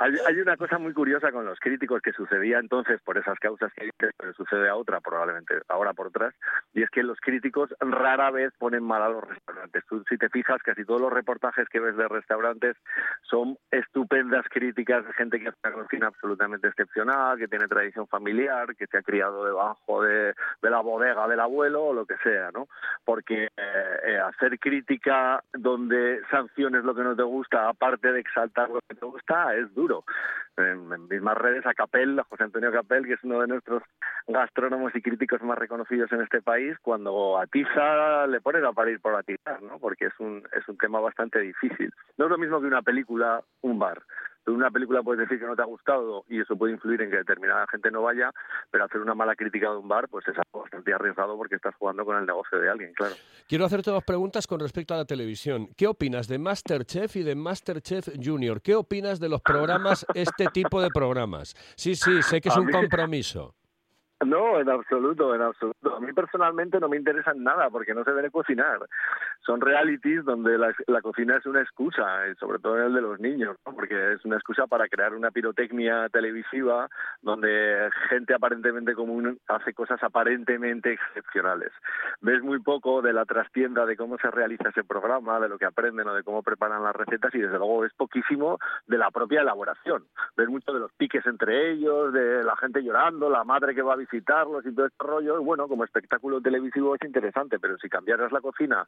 Hay, 0.00 0.14
hay 0.26 0.40
una 0.40 0.56
cosa 0.56 0.78
muy 0.78 0.94
curiosa 0.94 1.30
con 1.30 1.44
los 1.44 1.60
críticos 1.60 2.00
que 2.00 2.12
sucedía 2.12 2.58
entonces 2.58 3.02
por 3.02 3.18
esas 3.18 3.38
causas 3.38 3.70
que 3.74 3.84
dices, 3.84 4.14
pero 4.16 4.32
sucede 4.32 4.66
a 4.70 4.74
otra, 4.74 5.00
probablemente 5.00 5.60
ahora 5.68 5.92
por 5.92 6.06
otras, 6.06 6.34
y 6.72 6.82
es 6.82 6.88
que 6.88 7.02
los 7.02 7.20
críticos 7.20 7.68
rara 7.80 8.30
vez 8.30 8.50
ponen 8.58 8.82
mal 8.82 9.02
a 9.02 9.10
los 9.10 9.22
restaurantes. 9.22 9.84
Tú, 9.86 10.02
si 10.08 10.16
te 10.16 10.30
fijas, 10.30 10.62
casi 10.62 10.86
todos 10.86 11.02
los 11.02 11.12
reportajes 11.12 11.68
que 11.68 11.80
ves 11.80 11.98
de 11.98 12.08
restaurantes 12.08 12.78
son 13.22 13.58
estupendas 13.70 14.46
críticas 14.48 15.06
de 15.06 15.12
gente 15.12 15.38
que 15.38 15.48
hace 15.48 15.58
una 15.64 15.74
cocina 15.74 16.06
absolutamente 16.06 16.68
excepcional, 16.68 17.36
que 17.36 17.48
tiene 17.48 17.68
tradición 17.68 18.06
familiar, 18.06 18.74
que 18.76 18.86
se 18.86 18.96
ha 18.96 19.02
criado 19.02 19.44
debajo 19.44 20.02
de, 20.02 20.32
la 20.62 20.80
bodega 20.80 21.28
del 21.28 21.40
abuelo 21.40 21.84
o 21.84 21.92
lo 21.92 22.06
que 22.06 22.16
sea, 22.22 22.50
¿no? 22.52 22.68
Porque 23.04 23.44
eh, 23.44 24.00
eh, 24.06 24.18
hacer 24.18 24.58
crítica 24.58 25.42
donde 25.52 26.22
sanciones 26.30 26.84
lo 26.84 26.94
que 26.94 27.02
no 27.02 27.14
te 27.14 27.22
gusta, 27.22 27.68
aparte 27.68 28.12
de 28.12 28.20
exaltar 28.20 28.70
lo 28.70 28.80
que 28.88 28.94
te 28.94 29.04
gusta, 29.04 29.54
es 29.56 29.74
duro. 29.74 29.89
En, 30.56 30.92
en 30.92 31.08
mismas 31.08 31.38
redes 31.38 31.64
a 31.66 31.74
Capel, 31.74 32.18
a 32.18 32.24
José 32.24 32.44
Antonio 32.44 32.70
Capel, 32.72 33.06
que 33.06 33.14
es 33.14 33.24
uno 33.24 33.40
de 33.40 33.46
nuestros 33.46 33.82
gastrónomos 34.26 34.94
y 34.94 35.00
críticos 35.00 35.42
más 35.42 35.58
reconocidos 35.58 36.10
en 36.12 36.20
este 36.20 36.42
país, 36.42 36.76
cuando 36.82 37.38
atiza 37.38 38.26
le 38.26 38.40
pones 38.40 38.64
a 38.64 38.72
parir 38.72 39.00
por 39.00 39.14
atizar, 39.14 39.62
¿no? 39.62 39.78
Porque 39.78 40.06
es 40.06 40.14
un, 40.18 40.42
es 40.52 40.68
un 40.68 40.76
tema 40.76 41.00
bastante 41.00 41.38
difícil. 41.40 41.92
No 42.18 42.26
es 42.26 42.30
lo 42.30 42.38
mismo 42.38 42.60
que 42.60 42.66
una 42.66 42.82
película, 42.82 43.42
un 43.62 43.78
bar. 43.78 44.02
Una 44.46 44.70
película 44.70 45.02
puedes 45.02 45.20
decir 45.20 45.38
que 45.38 45.46
no 45.46 45.54
te 45.54 45.62
ha 45.62 45.66
gustado 45.66 46.24
y 46.28 46.40
eso 46.40 46.56
puede 46.56 46.72
influir 46.72 47.00
en 47.02 47.10
que 47.10 47.16
determinada 47.18 47.66
gente 47.70 47.90
no 47.90 48.02
vaya, 48.02 48.30
pero 48.70 48.84
hacer 48.84 49.00
una 49.00 49.14
mala 49.14 49.36
crítica 49.36 49.70
de 49.70 49.76
un 49.76 49.86
bar 49.86 50.08
pues 50.08 50.26
es 50.28 50.34
algo 50.36 50.62
bastante 50.62 50.92
arriesgado 50.92 51.36
porque 51.36 51.54
estás 51.56 51.74
jugando 51.76 52.04
con 52.04 52.16
el 52.16 52.26
negocio 52.26 52.58
de 52.58 52.68
alguien, 52.70 52.92
claro. 52.94 53.14
Quiero 53.46 53.64
hacerte 53.66 53.90
dos 53.90 54.02
preguntas 54.04 54.46
con 54.46 54.58
respecto 54.60 54.94
a 54.94 54.96
la 54.96 55.04
televisión. 55.04 55.68
¿Qué 55.76 55.86
opinas 55.86 56.26
de 56.26 56.38
Masterchef 56.38 57.16
y 57.16 57.22
de 57.22 57.34
Masterchef 57.34 58.08
Junior? 58.22 58.60
¿Qué 58.62 58.74
opinas 58.74 59.20
de 59.20 59.28
los 59.28 59.40
programas, 59.42 60.04
este 60.14 60.46
tipo 60.46 60.80
de 60.80 60.88
programas? 60.90 61.54
Sí, 61.76 61.94
sí, 61.94 62.22
sé 62.22 62.40
que 62.40 62.48
es 62.48 62.56
A 62.56 62.60
un 62.60 62.66
mí- 62.66 62.72
compromiso. 62.72 63.54
No, 64.24 64.60
en 64.60 64.68
absoluto, 64.68 65.34
en 65.34 65.40
absoluto. 65.40 65.96
A 65.96 66.00
mí 66.00 66.12
personalmente 66.12 66.78
no 66.78 66.90
me 66.90 66.98
interesa 66.98 67.32
nada 67.34 67.70
porque 67.70 67.94
no 67.94 68.04
se 68.04 68.12
debe 68.12 68.30
cocinar. 68.30 68.78
Son 69.46 69.62
realities 69.62 70.24
donde 70.24 70.58
la, 70.58 70.74
cocina 71.00 71.36
es 71.36 71.46
una 71.46 71.62
excusa, 71.62 72.28
y 72.28 72.34
sobre 72.34 72.58
todo 72.58 72.78
en 72.78 72.86
el 72.86 72.94
de 72.94 73.00
los 73.00 73.18
niños, 73.18 73.56
¿no? 73.64 73.74
porque 73.74 74.12
es 74.12 74.24
una 74.26 74.36
excusa 74.36 74.66
para 74.66 74.88
crear 74.88 75.14
una 75.14 75.30
pirotecnia 75.30 76.08
televisiva 76.10 76.88
donde 77.22 77.88
gente 78.10 78.34
aparentemente 78.34 78.94
común 78.94 79.38
hace 79.48 79.72
cosas 79.72 80.02
aparentemente 80.02 80.92
excepcionales. 80.92 81.72
Ves 82.20 82.42
muy 82.42 82.60
poco 82.60 83.00
de 83.00 83.14
la 83.14 83.24
trastienda 83.24 83.86
de 83.86 83.96
cómo 83.96 84.18
se 84.18 84.30
realiza 84.30 84.68
ese 84.68 84.84
programa, 84.84 85.40
de 85.40 85.48
lo 85.48 85.58
que 85.58 85.64
aprenden 85.64 86.08
o 86.08 86.14
de 86.14 86.22
cómo 86.22 86.42
preparan 86.42 86.82
las 86.82 86.94
recetas 86.94 87.34
y 87.34 87.38
desde 87.38 87.56
luego 87.56 87.86
es 87.86 87.94
poquísimo 87.94 88.58
de 88.86 88.98
la 88.98 89.10
propia 89.10 89.40
elaboración. 89.40 90.04
Ves 90.36 90.48
mucho 90.48 90.74
de 90.74 90.80
los 90.80 90.92
piques 90.92 91.24
entre 91.24 91.70
ellos, 91.72 92.12
de 92.12 92.44
la 92.44 92.56
gente 92.56 92.82
llorando, 92.82 93.30
la 93.30 93.44
madre 93.44 93.74
que 93.74 93.82
va 93.82 93.94
a 93.94 93.96
visitarlos 94.10 94.64
y 94.66 94.74
todo 94.74 94.86
este 94.86 95.04
rollo. 95.04 95.42
Bueno, 95.42 95.68
como 95.68 95.84
espectáculo 95.84 96.40
televisivo 96.40 96.94
es 96.94 97.02
interesante, 97.02 97.58
pero 97.58 97.76
si 97.78 97.88
cambiaras 97.88 98.32
la 98.32 98.40
cocina 98.40 98.86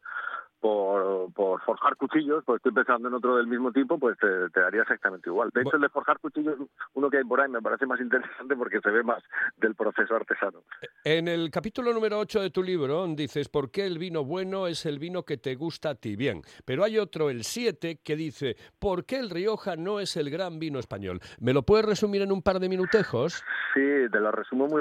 por, 0.60 1.32
por 1.32 1.60
forjar 1.62 1.96
cuchillos, 1.96 2.44
pues 2.44 2.56
estoy 2.56 2.72
pensando 2.72 3.08
en 3.08 3.14
otro 3.14 3.36
del 3.36 3.46
mismo 3.46 3.72
tipo, 3.72 3.98
pues 3.98 4.16
te, 4.18 4.50
te 4.50 4.60
daría 4.60 4.82
exactamente 4.82 5.28
igual. 5.28 5.50
De 5.52 5.62
hecho, 5.62 5.76
el 5.76 5.82
de 5.82 5.88
forjar 5.88 6.18
cuchillos, 6.20 6.56
uno 6.94 7.10
que 7.10 7.18
hay 7.18 7.24
por 7.24 7.40
ahí, 7.40 7.50
me 7.50 7.62
parece 7.62 7.86
más 7.86 8.00
interesante 8.00 8.56
porque 8.56 8.80
se 8.80 8.90
ve 8.90 9.02
más 9.02 9.22
del 9.56 9.74
proceso 9.74 10.14
artesano. 10.14 10.62
En 11.04 11.28
el 11.28 11.50
capítulo 11.50 11.92
número 11.92 12.18
8 12.18 12.40
de 12.40 12.50
tu 12.50 12.62
libro 12.62 13.06
dices, 13.08 13.48
¿por 13.48 13.70
qué 13.70 13.86
el 13.86 13.98
vino 13.98 14.24
bueno 14.24 14.66
es 14.66 14.86
el 14.86 14.98
vino 14.98 15.24
que 15.24 15.36
te 15.36 15.54
gusta 15.54 15.90
a 15.90 15.94
ti? 15.94 16.16
Bien, 16.16 16.42
pero 16.64 16.84
hay 16.84 16.98
otro, 16.98 17.30
el 17.30 17.44
7, 17.44 18.00
que 18.02 18.16
dice, 18.16 18.56
¿por 18.78 19.04
qué 19.04 19.18
el 19.18 19.30
Rioja 19.30 19.76
no 19.76 20.00
es 20.00 20.16
el 20.16 20.30
gran 20.30 20.58
vino 20.58 20.78
español? 20.78 21.20
¿Me 21.40 21.52
lo 21.52 21.62
puedes 21.62 21.84
resumir 21.84 22.22
en 22.22 22.32
un 22.32 22.42
par 22.42 22.60
de 22.60 22.68
minutejos? 22.68 23.42
Sí, 23.74 23.80
te 24.10 24.20
lo 24.20 24.30
resumo 24.30 24.66
muy 24.66 24.80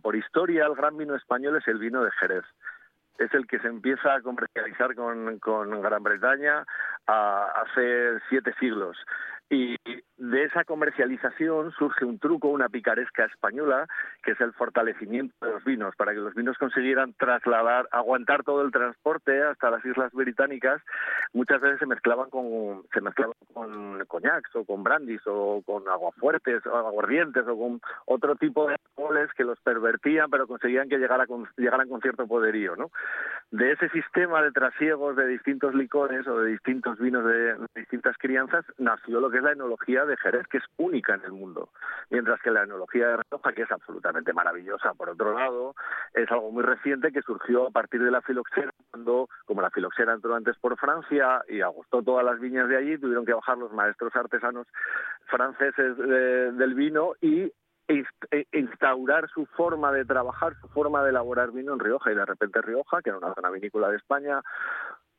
Por 0.00 0.16
historia, 0.16 0.66
el 0.66 0.74
gran 0.74 0.96
vino 0.96 1.14
español 1.14 1.56
es 1.56 1.66
el 1.68 1.78
vino 1.78 2.02
de 2.02 2.10
Jerez 2.12 2.44
es 3.18 3.32
el 3.32 3.46
que 3.46 3.58
se 3.60 3.68
empieza 3.68 4.14
a 4.14 4.20
comercializar 4.20 4.94
con, 4.94 5.38
Gran 5.82 6.02
Bretaña 6.02 6.64
hace 7.06 8.18
siete 8.28 8.52
siglos. 8.58 8.96
Y 9.54 9.76
de 10.16 10.42
esa 10.42 10.64
comercialización 10.64 11.70
surge 11.78 12.04
un 12.04 12.18
truco, 12.18 12.48
una 12.48 12.68
picaresca 12.68 13.24
española, 13.26 13.86
que 14.24 14.32
es 14.32 14.40
el 14.40 14.52
fortalecimiento 14.52 15.32
de 15.40 15.52
los 15.52 15.64
vinos, 15.64 15.94
para 15.94 16.12
que 16.12 16.18
los 16.18 16.34
vinos 16.34 16.58
consiguieran 16.58 17.14
trasladar, 17.14 17.88
aguantar 17.92 18.42
todo 18.42 18.62
el 18.62 18.72
transporte 18.72 19.44
hasta 19.44 19.70
las 19.70 19.84
islas 19.84 20.10
británicas. 20.12 20.82
Muchas 21.32 21.60
veces 21.60 21.78
se 21.78 21.86
mezclaban 21.86 22.30
con, 22.30 22.82
se 22.92 23.00
mezclaban 23.00 23.34
con 23.52 24.04
coñacs 24.06 24.56
o 24.56 24.64
con 24.64 24.82
brandis 24.82 25.20
o 25.26 25.62
con 25.64 25.86
aguafuertes 25.88 26.66
o 26.66 26.76
aguardientes 26.76 27.46
o 27.46 27.56
con 27.56 27.80
otro 28.06 28.34
tipo 28.34 28.66
de 28.66 28.74
alcoholes 28.74 29.30
que 29.36 29.44
los 29.44 29.60
pervertían, 29.60 30.30
pero 30.30 30.48
conseguían 30.48 30.88
que 30.88 30.98
llegara 30.98 31.28
con, 31.28 31.46
llegaran 31.56 31.88
con 31.88 32.00
cierto 32.00 32.26
poderío, 32.26 32.74
¿no? 32.74 32.90
De 33.52 33.70
ese 33.70 33.88
sistema 33.90 34.42
de 34.42 34.50
trasiegos 34.50 35.14
de 35.14 35.28
distintos 35.28 35.74
licores 35.74 36.26
o 36.26 36.40
de 36.40 36.50
distintos 36.50 36.98
vinos 36.98 37.24
de, 37.24 37.54
de 37.54 37.66
distintas 37.76 38.16
crianzas 38.18 38.64
nació 38.78 39.20
lo 39.20 39.30
que 39.30 39.38
es 39.38 39.43
la 39.44 39.52
enología 39.52 40.04
de 40.04 40.16
Jerez, 40.16 40.46
que 40.48 40.58
es 40.58 40.64
única 40.78 41.14
en 41.14 41.22
el 41.24 41.32
mundo. 41.32 41.68
Mientras 42.10 42.40
que 42.42 42.50
la 42.50 42.64
enología 42.64 43.08
de 43.08 43.16
Rioja, 43.30 43.52
que 43.52 43.62
es 43.62 43.70
absolutamente 43.70 44.32
maravillosa, 44.32 44.94
por 44.94 45.10
otro 45.10 45.34
lado, 45.38 45.74
es 46.12 46.30
algo 46.32 46.50
muy 46.50 46.62
reciente 46.64 47.12
que 47.12 47.22
surgió 47.22 47.68
a 47.68 47.70
partir 47.70 48.02
de 48.02 48.10
la 48.10 48.22
filoxera, 48.22 48.70
cuando, 48.90 49.28
como 49.46 49.62
la 49.62 49.70
filoxera 49.70 50.14
entró 50.14 50.34
antes 50.34 50.56
por 50.58 50.76
Francia 50.78 51.42
y 51.48 51.60
agostó 51.60 52.02
todas 52.02 52.24
las 52.24 52.40
viñas 52.40 52.68
de 52.68 52.76
allí, 52.76 52.98
tuvieron 52.98 53.24
que 53.26 53.34
bajar 53.34 53.58
los 53.58 53.72
maestros 53.72 54.14
artesanos 54.16 54.66
franceses 55.26 55.96
de- 55.96 56.52
del 56.52 56.74
vino 56.74 57.12
y 57.20 57.52
e- 57.86 58.46
instaurar 58.52 59.28
su 59.28 59.44
forma 59.46 59.92
de 59.92 60.06
trabajar, 60.06 60.54
su 60.60 60.68
forma 60.68 61.02
de 61.04 61.10
elaborar 61.10 61.50
vino 61.52 61.74
en 61.74 61.80
Rioja. 61.80 62.12
Y 62.12 62.14
de 62.14 62.24
repente 62.24 62.62
Rioja, 62.62 63.02
que 63.02 63.10
era 63.10 63.18
una 63.18 63.34
zona 63.34 63.50
vinícola 63.50 63.90
de 63.90 63.96
España, 63.96 64.40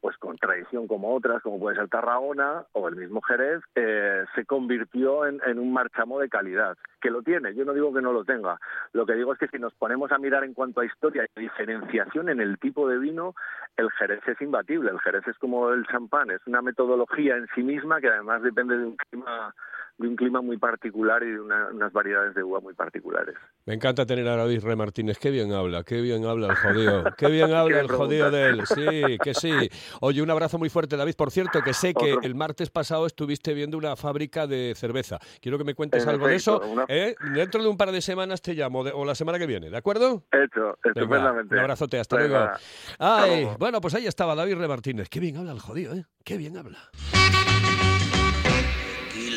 pues 0.05 0.17
con 0.17 0.37
tradición 0.37 0.85
como 0.85 1.15
otras, 1.15 1.41
como 1.41 1.57
puede 1.57 1.77
ser 1.77 1.87
Tarragona 1.87 2.63
o 2.73 2.87
el 2.87 2.95
mismo 2.95 3.23
Jerez, 3.23 3.63
eh, 3.73 4.23
se 4.35 4.45
convirtió 4.45 5.25
en, 5.25 5.41
en 5.47 5.57
un 5.57 5.73
marchamo 5.73 6.19
de 6.19 6.29
calidad, 6.29 6.77
que 7.01 7.09
lo 7.09 7.23
tiene, 7.23 7.55
yo 7.55 7.65
no 7.65 7.73
digo 7.73 7.91
que 7.91 8.03
no 8.03 8.13
lo 8.13 8.23
tenga, 8.23 8.59
lo 8.93 9.07
que 9.07 9.15
digo 9.15 9.33
es 9.33 9.39
que 9.39 9.47
si 9.47 9.57
nos 9.57 9.73
ponemos 9.73 10.11
a 10.11 10.19
mirar 10.19 10.43
en 10.43 10.53
cuanto 10.53 10.81
a 10.81 10.85
historia 10.85 11.25
y 11.35 11.39
diferenciación 11.39 12.29
en 12.29 12.39
el 12.39 12.59
tipo 12.59 12.87
de 12.87 12.99
vino, 12.99 13.33
el 13.77 13.89
Jerez 13.93 14.21
es 14.27 14.39
imbatible, 14.41 14.91
el 14.91 14.99
Jerez 14.99 15.27
es 15.27 15.39
como 15.39 15.71
el 15.71 15.87
champán, 15.87 16.29
es 16.29 16.45
una 16.45 16.61
metodología 16.61 17.37
en 17.37 17.47
sí 17.55 17.63
misma 17.63 17.99
que 17.99 18.09
además 18.09 18.43
depende 18.43 18.77
de 18.77 18.85
un 18.85 18.97
clima 18.97 19.55
de 19.97 20.07
un 20.09 20.15
clima 20.15 20.41
muy 20.41 20.57
particular 20.57 21.23
y 21.23 21.31
de 21.31 21.39
una- 21.39 21.69
unas 21.69 21.93
variedades 21.93 22.35
de 22.35 22.43
uva 22.43 22.59
muy 22.59 22.73
particulares. 22.73 23.35
Me 23.65 23.73
encanta 23.75 24.05
tener 24.05 24.27
a 24.27 24.35
David 24.35 24.61
Re 24.63 24.75
Martínez. 24.75 25.17
Qué 25.17 25.31
bien 25.31 25.53
habla, 25.53 25.83
qué 25.83 26.01
bien 26.01 26.25
habla 26.25 26.47
el 26.49 26.55
jodido. 26.57 27.03
Qué 27.17 27.27
bien 27.29 27.53
habla 27.53 27.79
el 27.79 27.87
jodido 27.87 28.29
de 28.29 28.49
él. 28.49 28.65
Sí, 28.67 29.17
que 29.23 29.33
sí. 29.33 29.69
Oye, 30.01 30.21
un 30.21 30.29
abrazo 30.29 30.57
muy 30.57 30.69
fuerte, 30.69 30.97
David. 30.97 31.15
Por 31.15 31.31
cierto, 31.31 31.61
que 31.61 31.73
sé 31.73 31.93
que 31.93 32.13
Otro. 32.13 32.23
el 32.23 32.35
martes 32.35 32.69
pasado 32.69 33.05
estuviste 33.05 33.53
viendo 33.53 33.77
una 33.77 33.95
fábrica 33.95 34.47
de 34.47 34.73
cerveza. 34.75 35.17
Quiero 35.41 35.57
que 35.57 35.63
me 35.63 35.73
cuentes 35.75 36.03
En 36.03 36.09
algo 36.09 36.27
de 36.27 36.35
eso. 36.35 36.59
una- 36.59 36.85
¿eh? 36.89 37.15
Dentro 37.33 37.63
de 37.63 37.69
un 37.69 37.77
par 37.77 37.91
de 37.91 38.01
semanas 38.01 38.41
te 38.41 38.53
llamo, 38.53 38.83
de- 38.83 38.91
o 38.91 39.05
la 39.05 39.15
semana 39.15 39.39
que 39.39 39.47
viene, 39.47 39.69
¿de 39.69 39.77
acuerdo? 39.77 40.23
Hecho, 40.31 40.77
estupendamente. 40.83 41.55
un 41.55 41.61
abrazote, 41.61 41.99
hasta 41.99 42.17
Venga, 42.17 42.39
luego. 42.39 42.53
Ay, 42.99 43.47
bueno, 43.57 43.79
pues 43.79 43.93
ahí 43.95 44.07
estaba 44.07 44.35
David 44.35 44.55
Re 44.57 44.67
Martínez. 44.67 45.07
Qué 45.09 45.19
bien 45.21 45.37
habla 45.37 45.53
el 45.53 45.59
jodido, 45.59 45.93
¿eh? 45.95 46.05
Qué 46.25 46.37
bien 46.37 46.57
habla. 46.57 46.79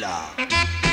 Yeah. 0.09 0.88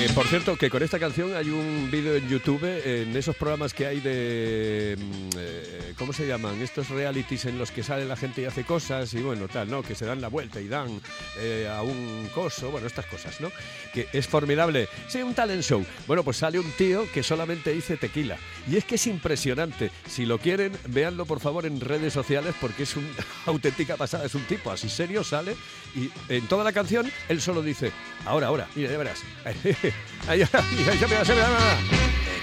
Eh, 0.00 0.08
por 0.14 0.26
cierto, 0.26 0.56
que 0.56 0.70
con 0.70 0.82
esta 0.82 0.98
canción 0.98 1.36
hay 1.36 1.50
un 1.50 1.90
vídeo 1.90 2.16
en 2.16 2.26
YouTube, 2.26 2.64
en 2.64 3.14
esos 3.14 3.36
programas 3.36 3.74
que 3.74 3.86
hay 3.86 4.00
de... 4.00 4.96
mm, 4.98 5.28
eh, 5.36 5.92
¿Cómo 5.98 6.14
se 6.14 6.26
llaman? 6.26 6.58
Estos 6.62 6.88
realities 6.88 7.44
en 7.44 7.58
los 7.58 7.70
que 7.70 7.82
sale 7.82 8.06
la 8.06 8.16
gente 8.16 8.40
y 8.40 8.46
hace 8.46 8.64
cosas 8.64 9.12
y 9.12 9.20
bueno, 9.20 9.46
tal, 9.46 9.68
¿no? 9.68 9.82
Que 9.82 9.94
se 9.94 10.06
dan 10.06 10.22
la 10.22 10.28
vuelta 10.28 10.58
y 10.58 10.68
dan 10.68 11.02
eh, 11.38 11.70
a 11.70 11.82
un 11.82 12.30
coso, 12.34 12.70
bueno, 12.70 12.86
estas 12.86 13.04
cosas, 13.04 13.42
¿no? 13.42 13.52
Que 13.92 14.08
es 14.14 14.26
formidable. 14.26 14.88
Sí, 15.06 15.20
un 15.20 15.34
talent 15.34 15.62
show. 15.62 15.84
Bueno, 16.06 16.24
pues 16.24 16.38
sale 16.38 16.58
un 16.58 16.70
tío 16.72 17.06
que 17.12 17.22
solamente 17.22 17.70
dice 17.70 17.98
tequila. 17.98 18.38
Y 18.70 18.78
es 18.78 18.86
que 18.86 18.94
es 18.94 19.06
impresionante. 19.06 19.90
Si 20.08 20.24
lo 20.24 20.38
quieren, 20.38 20.72
véanlo 20.88 21.26
por 21.26 21.40
favor 21.40 21.66
en 21.66 21.78
redes 21.78 22.14
sociales 22.14 22.54
porque 22.58 22.84
es 22.84 22.96
una 22.96 23.06
auténtica 23.44 23.98
pasada. 23.98 24.24
Es 24.24 24.34
un 24.34 24.44
tipo 24.44 24.70
así 24.70 24.88
serio, 24.88 25.22
sale 25.22 25.54
y 25.94 26.10
en 26.32 26.46
toda 26.46 26.64
la 26.64 26.72
canción 26.72 27.10
él 27.28 27.40
solo 27.40 27.62
dice, 27.62 27.92
ahora, 28.24 28.46
ahora, 28.46 28.68
mira, 28.74 28.90
ya 28.90 28.98
verás. 28.98 29.22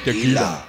Tequila. 0.04 0.68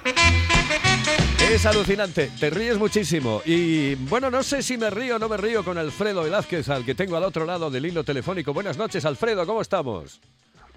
Es 1.49 1.65
alucinante, 1.65 2.31
te 2.39 2.49
ríes 2.49 2.77
muchísimo. 2.77 3.41
Y 3.45 3.95
bueno, 3.95 4.29
no 4.29 4.43
sé 4.43 4.61
si 4.61 4.77
me 4.77 4.89
río 4.89 5.15
o 5.15 5.19
no 5.19 5.27
me 5.27 5.37
río 5.37 5.63
con 5.63 5.77
Alfredo 5.77 6.23
Velázquez, 6.23 6.69
al 6.69 6.85
que 6.85 6.93
tengo 6.93 7.17
al 7.17 7.23
otro 7.23 7.45
lado 7.45 7.71
del 7.71 7.85
hilo 7.85 8.03
telefónico. 8.03 8.53
Buenas 8.53 8.77
noches, 8.77 9.03
Alfredo, 9.05 9.45
¿cómo 9.45 9.61
estamos? 9.61 10.19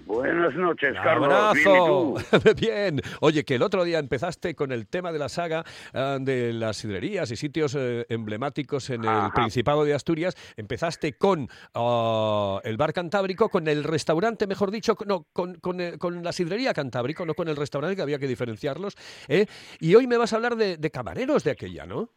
Buenas 0.05 0.53
noches, 0.55 0.93
Carlos. 1.01 1.29
Bien, 1.53 1.65
¿y 1.65 1.69
¡Abrazo! 1.69 2.15
tú? 2.31 2.53
Bien. 2.59 3.01
Oye, 3.21 3.43
que 3.45 3.55
el 3.55 3.61
otro 3.61 3.83
día 3.83 3.99
empezaste 3.99 4.53
con 4.53 4.71
el 4.71 4.87
tema 4.87 5.11
de 5.11 5.19
la 5.19 5.29
saga 5.29 5.63
ah, 5.93 6.17
de 6.19 6.51
las 6.53 6.77
sidrerías 6.77 7.31
y 7.31 7.35
sitios 7.35 7.75
eh, 7.79 8.05
emblemáticos 8.09 8.89
en 8.89 9.05
el. 9.05 9.31
Principado 9.33 9.83
de 9.85 9.93
Asturias. 9.93 10.35
Empezaste 10.57 11.13
con 11.13 11.47
ah, 11.73 12.59
el 12.63 12.77
bar 12.77 12.93
Cantábrico, 12.93 13.49
con 13.49 13.67
el 13.67 13.83
restaurante, 13.83 14.45
mejor 14.45 14.71
dicho, 14.71 14.95
con- 14.95 15.07
no, 15.07 15.25
con, 15.31 15.55
con, 15.55 15.79
eh, 15.79 15.97
con 15.97 16.21
la 16.23 16.31
sidrería 16.31 16.73
Cantábrico, 16.73 17.25
no 17.25 17.33
con 17.33 17.47
el 17.47 17.55
restaurante, 17.55 17.95
que 17.95 18.01
había 18.01 18.19
que 18.19 18.27
diferenciarlos. 18.27 18.95
¿eh? 19.27 19.45
Y 19.79 19.95
hoy 19.95 20.05
me 20.07 20.17
vas 20.17 20.33
a 20.33 20.35
hablar 20.35 20.55
de, 20.55 20.77
de 20.77 20.91
camareros 20.91 21.43
de 21.43 21.51
aquella, 21.51 21.85
¿no? 21.85 22.09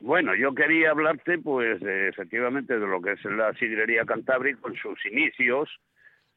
Bueno, 0.00 0.34
yo 0.36 0.54
quería 0.54 0.90
hablarte, 0.90 1.38
pues, 1.38 1.80
de, 1.80 2.08
efectivamente, 2.08 2.78
de 2.78 2.86
lo 2.86 3.00
que 3.02 3.12
es 3.12 3.24
la 3.24 3.52
sidrería 3.54 4.04
Cantábrico 4.04 4.68
en 4.68 4.76
sus 4.76 5.04
inicios, 5.06 5.68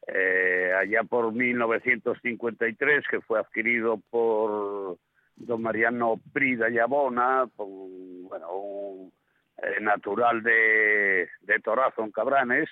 eh, 0.07 0.73
allá 0.77 1.03
por 1.03 1.33
1953, 1.33 3.05
que 3.09 3.21
fue 3.21 3.39
adquirido 3.39 3.99
por 4.09 4.97
don 5.35 5.61
Mariano 5.61 6.19
Prida 6.33 6.69
Yabona, 6.69 7.47
por 7.55 7.67
bueno, 7.67 8.51
un 8.53 9.13
eh, 9.57 9.79
natural 9.79 10.41
de, 10.43 11.29
de 11.41 11.59
Torazo 11.59 12.03
en 12.03 12.11
Cabranes. 12.11 12.69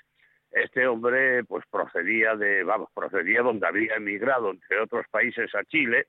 Este 0.52 0.88
hombre, 0.88 1.44
pues, 1.44 1.64
procedía 1.70 2.36
de, 2.36 2.64
vamos, 2.64 2.90
procedía 2.94 3.42
donde 3.42 3.68
había 3.68 3.96
emigrado, 3.96 4.50
entre 4.52 4.80
otros 4.80 5.06
países, 5.12 5.54
a 5.54 5.64
Chile, 5.66 6.08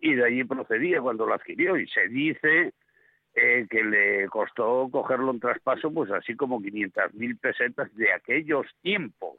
y 0.00 0.14
de 0.14 0.24
allí 0.24 0.44
procedía 0.44 1.02
cuando 1.02 1.26
lo 1.26 1.34
adquirió, 1.34 1.76
y 1.76 1.86
se 1.88 2.08
dice 2.08 2.72
eh, 3.34 3.66
que 3.68 3.84
le 3.84 4.28
costó 4.28 4.88
cogerlo 4.90 5.32
en 5.32 5.40
traspaso, 5.40 5.92
pues 5.92 6.10
así 6.10 6.34
como 6.34 6.60
500.000 6.60 7.38
pesetas 7.38 7.94
de 7.94 8.12
aquellos 8.12 8.66
tiempos. 8.80 9.36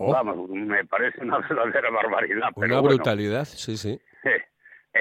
Oh. 0.00 0.12
Vamos, 0.12 0.48
me 0.48 0.84
parece 0.84 1.20
una 1.22 1.38
verdadera 1.48 1.90
barbaridad. 1.90 2.48
Pero 2.54 2.66
Una 2.66 2.80
bueno, 2.80 2.96
brutalidad, 2.96 3.44
sí, 3.44 3.76
sí. 3.76 4.00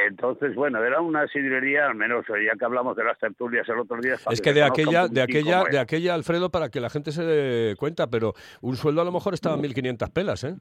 Entonces, 0.07 0.53
bueno, 0.55 0.83
era 0.83 1.01
una 1.01 1.27
sidrería, 1.27 1.87
al 1.87 1.95
menos 1.95 2.25
ya 2.27 2.57
que 2.57 2.65
hablamos 2.65 2.95
de 2.97 3.03
las 3.03 3.17
tertulias 3.17 3.67
el 3.69 3.79
otro 3.79 3.97
día. 4.01 4.15
Es 4.29 4.41
que 4.41 4.53
de 4.53 4.63
aquella, 4.63 5.07
de 5.07 5.21
aquella, 5.21 5.63
de 5.63 5.79
aquella, 5.79 6.13
Alfredo, 6.13 6.49
para 6.51 6.69
que 6.69 6.79
la 6.81 6.89
gente 6.89 7.11
se 7.11 7.23
dé 7.23 7.75
cuenta, 7.77 8.07
pero 8.07 8.33
un 8.61 8.75
sueldo 8.75 9.01
a 9.01 9.05
lo 9.05 9.11
mejor 9.11 9.33
estaba 9.33 9.55
en 9.55 9.61
1.500 9.63 10.11
pelas, 10.13 10.43
¿eh? 10.43 10.55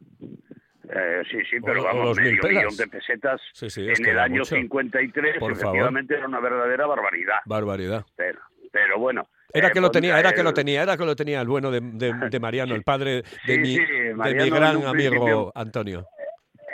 Eh, 0.88 1.22
sí, 1.30 1.38
sí, 1.50 1.56
pero 1.64 1.80
O- 1.80 1.84
vamos, 1.84 2.16
medio 2.16 2.40
millón 2.48 2.76
de 2.76 2.86
pesetas 2.86 3.40
Sí, 3.52 3.68
sí, 3.68 3.86
en 3.88 4.06
el 4.06 4.18
año 4.18 4.38
mucho. 4.40 4.54
53, 4.54 5.38
Por 5.38 5.56
favor. 5.56 5.74
efectivamente 5.74 6.14
era 6.14 6.26
una 6.28 6.40
verdadera 6.40 6.86
barbaridad. 6.86 7.38
Barbaridad. 7.46 8.04
Pero, 8.16 8.38
pero 8.70 8.98
bueno. 8.98 9.28
Era 9.52 9.68
eh, 9.68 9.70
que 9.72 9.80
lo 9.80 9.90
tenía, 9.90 10.18
era 10.18 10.32
que 10.32 10.42
lo 10.42 10.52
tenía, 10.52 10.82
era 10.82 10.96
que 10.96 11.04
lo 11.04 11.16
tenía 11.16 11.40
el 11.40 11.48
bueno 11.48 11.70
de, 11.70 11.80
de- 11.80 12.12
de 12.30 12.40
Mariano, 12.40 12.74
el 12.74 12.82
padre 12.82 13.22
de 13.46 13.54
Sí, 13.54 13.58
mi, 13.58 13.66
sí, 13.76 13.86
de 13.86 14.14
mi 14.14 14.50
gran 14.50 14.84
amigo 14.84 15.52
Antonio. 15.54 16.06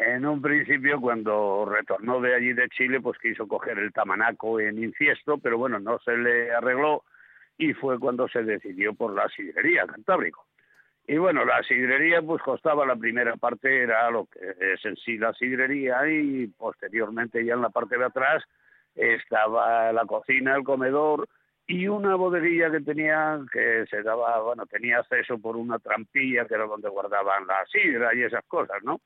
En 0.04 0.26
un 0.26 0.42
principio, 0.42 1.00
cuando 1.00 1.64
retornó 1.64 2.20
de 2.20 2.34
allí 2.34 2.52
de 2.52 2.68
Chile, 2.70 3.00
pues 3.00 3.18
quiso 3.18 3.46
coger 3.46 3.78
el 3.78 3.92
tamanaco 3.92 4.58
en 4.60 4.82
infiesto, 4.82 5.38
pero 5.38 5.56
bueno, 5.58 5.78
no 5.78 5.98
se 6.00 6.16
le 6.16 6.52
arregló 6.52 7.04
y 7.56 7.72
fue 7.74 7.98
cuando 8.00 8.28
se 8.28 8.42
decidió 8.42 8.94
por 8.94 9.14
la 9.14 9.28
sidrería 9.28 9.86
Cantábrico. 9.86 10.46
Y 11.06 11.16
bueno, 11.18 11.44
la 11.44 11.62
sidrería 11.62 12.20
pues 12.22 12.42
costaba 12.42 12.84
la 12.86 12.96
primera 12.96 13.36
parte, 13.36 13.82
era 13.82 14.10
lo 14.10 14.26
que 14.26 14.40
es 14.74 14.84
en 14.84 14.96
sí 14.96 15.18
la 15.18 15.32
sidrería 15.34 16.08
y 16.08 16.46
posteriormente 16.48 17.44
ya 17.44 17.54
en 17.54 17.62
la 17.62 17.70
parte 17.70 17.96
de 17.98 18.04
atrás 18.04 18.42
estaba 18.94 19.92
la 19.92 20.04
cocina, 20.04 20.56
el 20.56 20.64
comedor 20.64 21.28
y 21.66 21.86
una 21.88 22.14
bodeguilla 22.16 22.70
que 22.70 22.80
tenía, 22.80 23.40
que 23.52 23.84
se 23.88 24.02
daba, 24.02 24.40
bueno, 24.40 24.66
tenía 24.66 24.98
acceso 24.98 25.38
por 25.38 25.56
una 25.56 25.78
trampilla 25.78 26.44
que 26.46 26.54
era 26.54 26.66
donde 26.66 26.88
guardaban 26.88 27.46
la 27.46 27.64
sidra 27.66 28.14
y 28.14 28.22
esas 28.22 28.44
cosas, 28.46 28.82
¿no? 28.82 29.00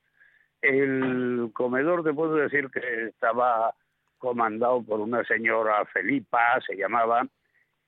El 0.62 1.50
comedor 1.52 2.02
te 2.02 2.14
puedo 2.14 2.34
decir 2.34 2.70
que 2.70 3.06
estaba 3.06 3.74
comandado 4.18 4.82
por 4.82 5.00
una 5.00 5.22
señora 5.24 5.84
Felipa, 5.86 6.58
se 6.66 6.76
llamaba, 6.76 7.26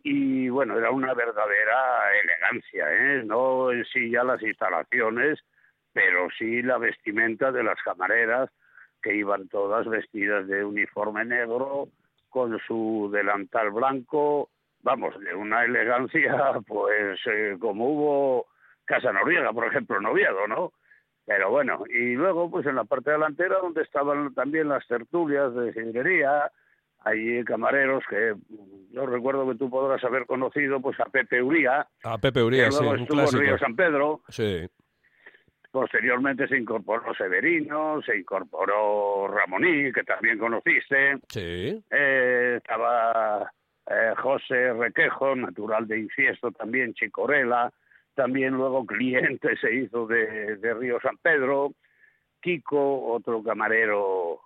y 0.02 0.48
bueno, 0.48 0.78
era 0.78 0.90
una 0.90 1.14
verdadera 1.14 2.12
elegancia, 2.22 2.87
¿eh? 2.92 3.22
no 3.24 3.72
en 3.72 3.85
sí 3.87 4.11
ya 4.11 4.22
las 4.22 4.40
instalaciones, 4.42 5.40
pero 5.92 6.28
sí 6.38 6.62
la 6.62 6.78
vestimenta 6.78 7.50
de 7.50 7.64
las 7.64 7.83
camareras, 7.83 8.50
que 9.02 9.14
iban 9.14 9.48
todas 9.48 9.88
vestidas 9.88 10.46
de 10.46 10.64
uniforme 10.64 11.24
negro, 11.24 11.88
con 12.28 12.59
su 12.66 13.11
delantal 13.12 13.70
blanco, 13.70 14.50
vamos, 14.88 15.18
de 15.20 15.35
una 15.35 15.64
elegancia, 15.64 16.33
pues 16.66 17.20
eh, 17.27 17.57
como 17.61 17.87
hubo 17.90 18.46
Casa 18.87 19.12
Noriega, 19.12 19.53
por 19.53 19.66
ejemplo, 19.66 19.98
en 19.98 20.07
Oviedo, 20.07 20.46
¿no? 20.48 20.72
Pero 21.27 21.51
bueno, 21.51 21.85
y 21.90 22.14
luego 22.14 22.51
pues 22.51 22.64
en 22.64 22.77
la 22.77 22.85
parte 22.85 23.11
delantera 23.11 23.59
donde 23.61 23.83
estaban 23.83 24.33
también 24.35 24.70
las 24.70 24.87
tertulias 24.88 25.55
de 25.55 25.74
sidrería, 25.74 26.51
hay 27.01 27.44
camareros 27.44 28.03
que 28.09 28.33
mm, 28.35 28.92
yo 28.94 29.05
recuerdo 29.05 29.46
que 29.46 29.59
tú 29.59 29.68
podrás 29.68 30.03
haber 30.05 30.24
conocido 30.24 30.81
pues 30.81 30.98
a 31.01 31.05
Pepe 31.05 31.42
Uría, 31.42 31.87
A 32.03 32.16
Pepe 32.16 32.40
que 32.40 32.44
Uría, 32.46 32.70
sí, 32.70 32.79
luego 32.79 32.94
un 32.94 33.01
estuvo 33.01 33.20
en. 33.20 33.38
Río 33.46 33.59
San 33.59 33.77
Pedro, 33.77 34.22
Sí. 34.29 34.66
posteriormente 35.70 36.48
se 36.48 36.57
incorporó 36.57 37.14
Severino, 37.14 38.01
se 38.07 38.16
incorporó 38.16 39.29
Ramoní, 39.29 39.92
que 39.92 40.05
también 40.05 40.38
conociste, 40.38 41.18
Sí. 41.29 41.85
eh, 41.90 42.55
estaba 42.57 43.53
eh, 43.90 44.14
José 44.16 44.72
Requejo, 44.72 45.35
natural 45.37 45.87
de 45.87 45.98
Infiesto 45.98 46.51
también, 46.53 46.94
Chicorela, 46.94 47.72
también 48.14 48.55
luego 48.55 48.85
cliente 48.87 49.57
se 49.57 49.74
hizo 49.74 50.07
de, 50.07 50.57
de 50.57 50.74
Río 50.74 51.01
San 51.01 51.16
Pedro, 51.18 51.72
Kiko, 52.40 53.12
otro 53.12 53.42
camarero 53.42 54.40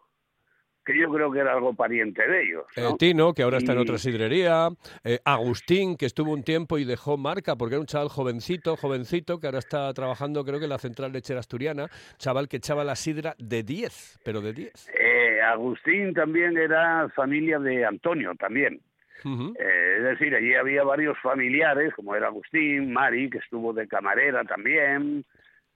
que 0.84 0.98
yo 0.98 1.10
creo 1.12 1.30
que 1.30 1.38
era 1.38 1.52
algo 1.52 1.74
pariente 1.74 2.26
de 2.26 2.42
ellos. 2.42 2.64
Eh, 2.76 2.82
¿no? 2.82 2.96
Tino, 2.96 3.32
que 3.32 3.42
ahora 3.42 3.58
está 3.58 3.72
en 3.72 3.78
otra 3.78 3.98
sidrería. 3.98 4.68
eh, 5.04 5.20
Agustín, 5.24 5.96
que 5.96 6.06
estuvo 6.06 6.32
un 6.32 6.42
tiempo 6.42 6.78
y 6.78 6.84
dejó 6.84 7.16
marca 7.16 7.56
porque 7.56 7.76
era 7.76 7.80
un 7.80 7.86
chaval 7.86 8.08
jovencito, 8.08 8.76
jovencito, 8.76 9.38
que 9.38 9.46
ahora 9.46 9.58
está 9.58 9.92
trabajando, 9.94 10.44
creo 10.44 10.58
que 10.58 10.64
en 10.64 10.70
la 10.70 10.78
central 10.78 11.12
lechera 11.12 11.40
asturiana. 11.40 11.88
Chaval 12.18 12.48
que 12.48 12.56
echaba 12.56 12.84
la 12.84 12.96
sidra 12.96 13.34
de 13.38 13.62
10, 13.62 14.20
pero 14.24 14.40
de 14.40 14.52
10. 14.52 14.90
Eh, 14.98 15.40
Agustín 15.40 16.14
también 16.14 16.56
era 16.56 17.08
familia 17.10 17.58
de 17.58 17.84
Antonio, 17.84 18.32
también. 18.38 18.80
Eh, 19.24 19.94
es 19.98 20.02
decir, 20.02 20.34
allí 20.34 20.54
había 20.54 20.84
varios 20.84 21.18
familiares, 21.20 21.94
como 21.94 22.14
era 22.14 22.28
Agustín, 22.28 22.92
Mari, 22.92 23.30
que 23.30 23.38
estuvo 23.38 23.72
de 23.72 23.88
camarera 23.88 24.44
también, 24.44 25.24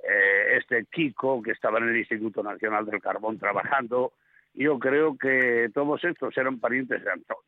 eh, 0.02 0.56
este 0.56 0.86
Kiko, 0.86 1.42
que 1.42 1.52
estaba 1.52 1.78
en 1.78 1.88
el 1.88 1.96
Instituto 1.96 2.42
Nacional 2.42 2.86
del 2.86 3.00
Carbón 3.00 3.38
trabajando. 3.38 4.12
Yo 4.54 4.78
creo 4.78 5.16
que 5.16 5.70
todos 5.74 6.02
estos 6.04 6.36
eran 6.36 6.58
parientes 6.60 7.02
de 7.02 7.10
Antonio. 7.10 7.42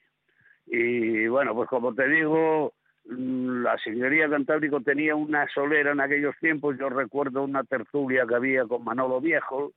Y 0.67 1.27
bueno, 1.29 1.55
pues 1.55 1.69
como 1.69 1.95
te 1.95 2.07
digo, 2.09 2.75
mm, 3.07 3.63
la 3.63 3.79
Señoría 3.79 4.29
Cantábrico 4.29 4.81
tenía 4.81 5.15
una 5.15 5.49
solera 5.49 5.93
en 5.93 6.01
aquellos 6.01 6.37
tiempos. 6.39 6.77
Yo 6.79 6.91
recuerdo 6.91 7.43
una 7.43 7.65
tertulia 7.65 8.27
que 8.27 8.35
había 8.35 8.67
con 8.67 8.85
Manolo 8.85 9.21
Viejo, 9.21 9.73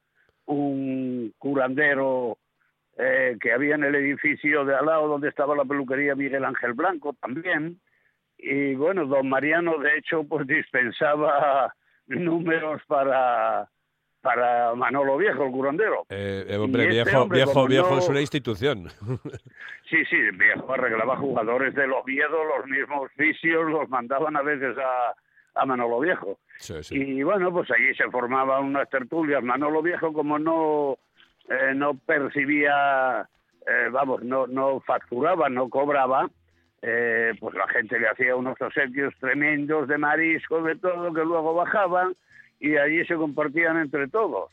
un 0.46 1.34
curandero 1.38 2.38
eh, 3.02 3.38
que 3.42 3.52
había 3.52 3.76
en 3.76 3.84
el 3.84 3.96
edificio 3.96 4.64
de 4.66 4.76
al 4.76 4.86
lado 4.86 5.08
donde 5.08 5.30
estaba 5.30 5.56
la 5.56 5.66
peluquería 5.66 6.14
Miguel 6.16 6.46
Ángel 6.46 6.74
Blanco 6.74 7.14
también. 7.20 7.80
Y 8.38 8.76
bueno, 8.76 9.06
don 9.06 9.28
Mariano 9.30 9.78
de 9.80 9.98
hecho 9.98 10.24
pues 10.24 10.46
dispensaba 10.48 11.74
números 12.08 12.82
para, 12.88 13.70
para 14.22 14.76
Manolo 14.76 15.18
Viejo, 15.18 15.46
el 15.46 15.52
curandero. 15.52 16.06
Eh, 16.10 16.46
eh, 16.48 16.58
hombre, 16.58 16.84
este 16.84 17.04
viejo, 17.04 17.22
hombre, 17.24 17.38
viejo, 17.44 17.68
viejo 17.68 17.90
no- 17.92 17.98
es 18.00 18.10
una 18.10 18.22
institución. 18.22 18.88
Sí, 19.90 20.06
sí, 20.10 20.16
viejo 20.38 20.74
arreglaba 20.74 21.18
jugadores 21.18 21.76
del 21.76 21.92
Oviedo, 21.92 22.46
los 22.46 22.66
mismos 22.66 23.12
fisios 23.18 23.70
los 23.70 23.90
mandaban 23.90 24.38
a 24.38 24.42
veces 24.42 24.78
a, 24.78 25.14
a 25.62 25.66
Manolo 25.66 26.00
Viejo. 26.00 26.40
Sí, 26.60 26.76
sí. 26.82 26.96
Y 26.98 27.24
bueno, 27.24 27.52
pues 27.52 27.70
allí 27.72 27.94
se 27.96 28.10
formaban 28.10 28.64
unas 28.64 28.90
tertulias. 28.90 29.44
Manolo 29.44 29.82
Viejo, 29.82 30.14
como 30.14 30.40
no, 30.40 30.98
eh, 31.52 31.74
no 31.76 31.96
percibía, 31.96 33.28
eh, 33.68 33.90
vamos, 33.92 34.24
no, 34.24 34.48
no 34.48 34.80
facturaba, 34.80 35.50
no 35.50 35.68
cobraba, 35.70 36.30
eh, 36.82 37.34
pues 37.40 37.56
la 37.56 37.68
gente 37.68 38.00
le 38.00 38.08
hacía 38.08 38.38
unos 38.38 38.60
obsequios 38.62 39.14
tremendos 39.20 39.88
de 39.90 39.98
marisco, 39.98 40.62
de 40.62 40.78
todo, 40.78 41.14
que 41.14 41.26
luego 41.26 41.54
bajaban 41.54 42.16
y 42.60 42.78
allí 42.78 43.06
se 43.06 43.16
compartían 43.16 43.78
entre 43.78 44.08
todos. 44.08 44.50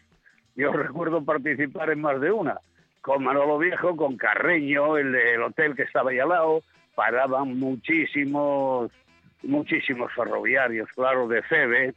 Yo 0.56 0.72
recuerdo 0.72 1.24
participar 1.24 1.90
en 1.90 2.00
más 2.00 2.20
de 2.20 2.32
una, 2.32 2.58
con 3.00 3.22
Manolo 3.22 3.58
Viejo, 3.58 3.96
con 3.96 4.16
Carreño, 4.16 4.96
el 4.96 5.40
hotel 5.42 5.76
que 5.76 5.82
estaba 5.82 6.10
ahí 6.10 6.18
al 6.18 6.30
lado, 6.30 6.62
paraban 6.96 7.60
muchísimos, 7.60 8.90
muchísimos 9.44 10.12
ferroviarios, 10.14 10.88
claro, 10.96 11.28
de 11.28 11.42
Febe, 11.42 11.94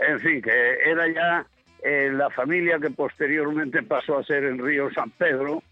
en 0.00 0.18
fin, 0.18 0.42
que 0.42 0.78
era 0.84 1.06
ya 1.06 1.46
eh, 1.88 2.10
la 2.12 2.30
familia 2.30 2.80
que 2.80 2.90
posteriormente 2.90 3.80
pasó 3.84 4.18
a 4.18 4.24
ser 4.24 4.42
en 4.42 4.58
Río 4.58 4.90
San 4.92 5.10
Pedro, 5.10 5.62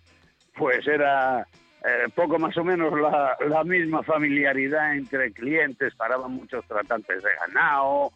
pues 0.57 0.87
era 0.87 1.40
eh, 1.85 2.09
poco 2.14 2.38
más 2.38 2.57
o 2.57 2.62
menos 2.62 2.92
la, 3.00 3.37
la 3.48 3.64
misma 3.64 4.00
familiaridad 4.05 4.94
entre 4.94 5.33
clientes, 5.33 5.92
paraban 5.96 6.31
muchos 6.31 6.64
tratantes 6.66 7.20
de 7.20 7.31
ganado, 7.46 8.12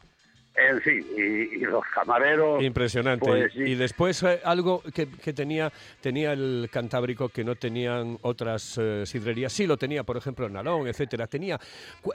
en 0.58 0.80
fin, 0.82 1.06
y, 1.16 1.20
y 1.56 1.60
los 1.60 1.84
camareros... 1.94 2.62
Impresionante. 2.62 3.26
pues, 3.26 3.54
y, 3.54 3.62
y 3.62 3.74
después 3.74 4.22
eh, 4.22 4.40
algo 4.44 4.82
que, 4.94 5.08
que 5.08 5.32
tenía, 5.32 5.72
tenía 6.00 6.32
el 6.32 6.68
Cantábrico 6.72 7.28
que 7.28 7.44
no 7.44 7.54
tenían 7.54 8.18
otras 8.22 8.76
eh, 8.78 9.04
sidrerías. 9.06 9.52
Sí 9.52 9.66
lo 9.66 9.76
tenía, 9.76 10.02
por 10.04 10.16
ejemplo, 10.16 10.46
en 10.46 10.54
Nalón, 10.54 10.86
etcétera. 10.88 11.26
Tenía 11.26 11.58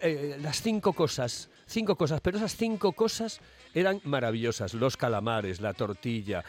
eh, 0.02 0.38
las 0.42 0.62
cinco 0.62 0.94
cosas, 0.94 1.50
cinco 1.66 1.96
cosas, 1.96 2.20
pero 2.22 2.38
esas 2.38 2.56
cinco 2.56 2.92
cosas 2.92 3.40
eran 3.74 4.00
maravillosas. 4.04 4.74
Los 4.74 4.98
calamares, 4.98 5.62
la 5.62 5.74
tortilla, 5.74 6.44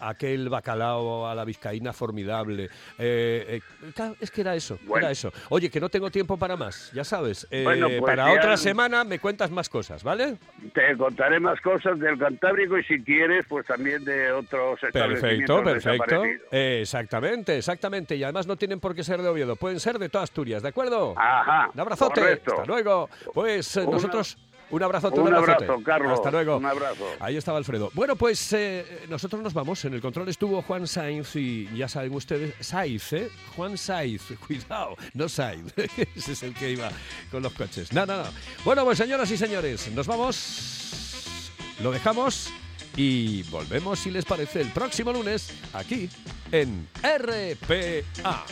aquel 0.00 0.48
bacalao 0.48 1.26
a 1.26 1.34
la 1.34 1.44
vizcaína 1.44 1.92
formidable. 1.92 2.68
Es 2.98 4.30
que 4.30 4.40
era 4.40 4.54
eso, 4.54 4.78
Bueno. 4.86 5.06
era 5.06 5.10
eso. 5.12 5.32
Oye, 5.50 5.68
que 5.70 5.80
no 5.80 5.88
tengo 5.88 6.10
tiempo 6.10 6.36
para 6.36 6.56
más, 6.56 6.90
ya 6.92 7.04
sabes. 7.04 7.46
Bueno, 7.50 7.88
pues 7.88 8.00
para 8.02 8.26
ya- 8.32 8.38
otra 8.38 8.56
semana 8.56 9.04
me 9.04 9.18
cuentas 9.18 9.50
más 9.50 9.68
cosas, 9.68 10.02
¿vale? 10.02 10.36
Te 10.72 10.96
contaré 10.96 11.23
más 11.40 11.60
cosas 11.60 11.98
del 11.98 12.18
Cantábrico 12.18 12.78
y 12.78 12.84
si 12.84 13.02
quieres, 13.02 13.44
pues 13.48 13.66
también 13.66 14.04
de 14.04 14.32
otros 14.32 14.78
Perfecto, 14.92 15.62
perfecto. 15.62 16.22
Eh, 16.50 16.80
exactamente, 16.82 17.56
exactamente. 17.58 18.16
Y 18.16 18.22
además 18.24 18.46
no 18.46 18.56
tienen 18.56 18.80
por 18.80 18.94
qué 18.94 19.02
ser 19.04 19.20
de 19.22 19.28
Oviedo, 19.28 19.56
pueden 19.56 19.80
ser 19.80 19.98
de 19.98 20.08
toda 20.08 20.24
Asturias, 20.24 20.62
¿de 20.62 20.68
acuerdo? 20.68 21.14
Ajá. 21.16 21.70
Un 21.74 21.80
abrazote. 21.80 22.20
correcto. 22.20 22.52
Hasta 22.52 22.66
luego. 22.66 23.08
Pues 23.32 23.76
eh, 23.76 23.80
Un- 23.84 23.92
nosotros. 23.92 24.36
Un 24.70 24.82
abrazote, 24.82 25.20
un 25.20 25.26
abrazote. 25.32 25.64
abrazo, 25.66 25.82
Carlos. 25.84 26.12
Hasta 26.14 26.30
luego. 26.30 26.56
Un 26.56 26.64
abrazo. 26.66 27.06
Ahí 27.20 27.36
estaba 27.36 27.58
Alfredo. 27.58 27.90
Bueno, 27.92 28.16
pues 28.16 28.52
eh, 28.54 29.02
nosotros 29.10 29.42
nos 29.42 29.52
vamos. 29.52 29.84
En 29.84 29.92
el 29.94 30.00
control 30.00 30.28
estuvo 30.30 30.62
Juan 30.62 30.86
Sainz 30.88 31.36
y 31.36 31.68
ya 31.76 31.86
saben 31.86 32.12
ustedes, 32.14 32.54
Saiz, 32.60 33.12
¿eh? 33.12 33.28
Juan 33.54 33.76
Saiz, 33.76 34.22
cuidado, 34.46 34.96
no 35.12 35.28
Sainz. 35.28 35.72
Ese 36.16 36.32
es 36.32 36.42
el 36.42 36.54
que 36.54 36.70
iba 36.70 36.90
con 37.30 37.42
los 37.42 37.52
coches. 37.52 37.92
No, 37.92 38.06
no, 38.06 38.16
no. 38.16 38.24
Bueno, 38.64 38.84
pues 38.84 38.96
señoras 38.98 39.30
y 39.30 39.36
señores, 39.36 39.92
nos 39.92 40.06
vamos. 40.06 40.93
Lo 41.82 41.90
dejamos 41.90 42.50
y 42.96 43.42
volvemos, 43.44 43.98
si 43.98 44.10
les 44.10 44.24
parece, 44.24 44.60
el 44.60 44.68
próximo 44.70 45.12
lunes 45.12 45.50
aquí 45.72 46.08
en 46.52 46.88
RPA. 47.02 48.44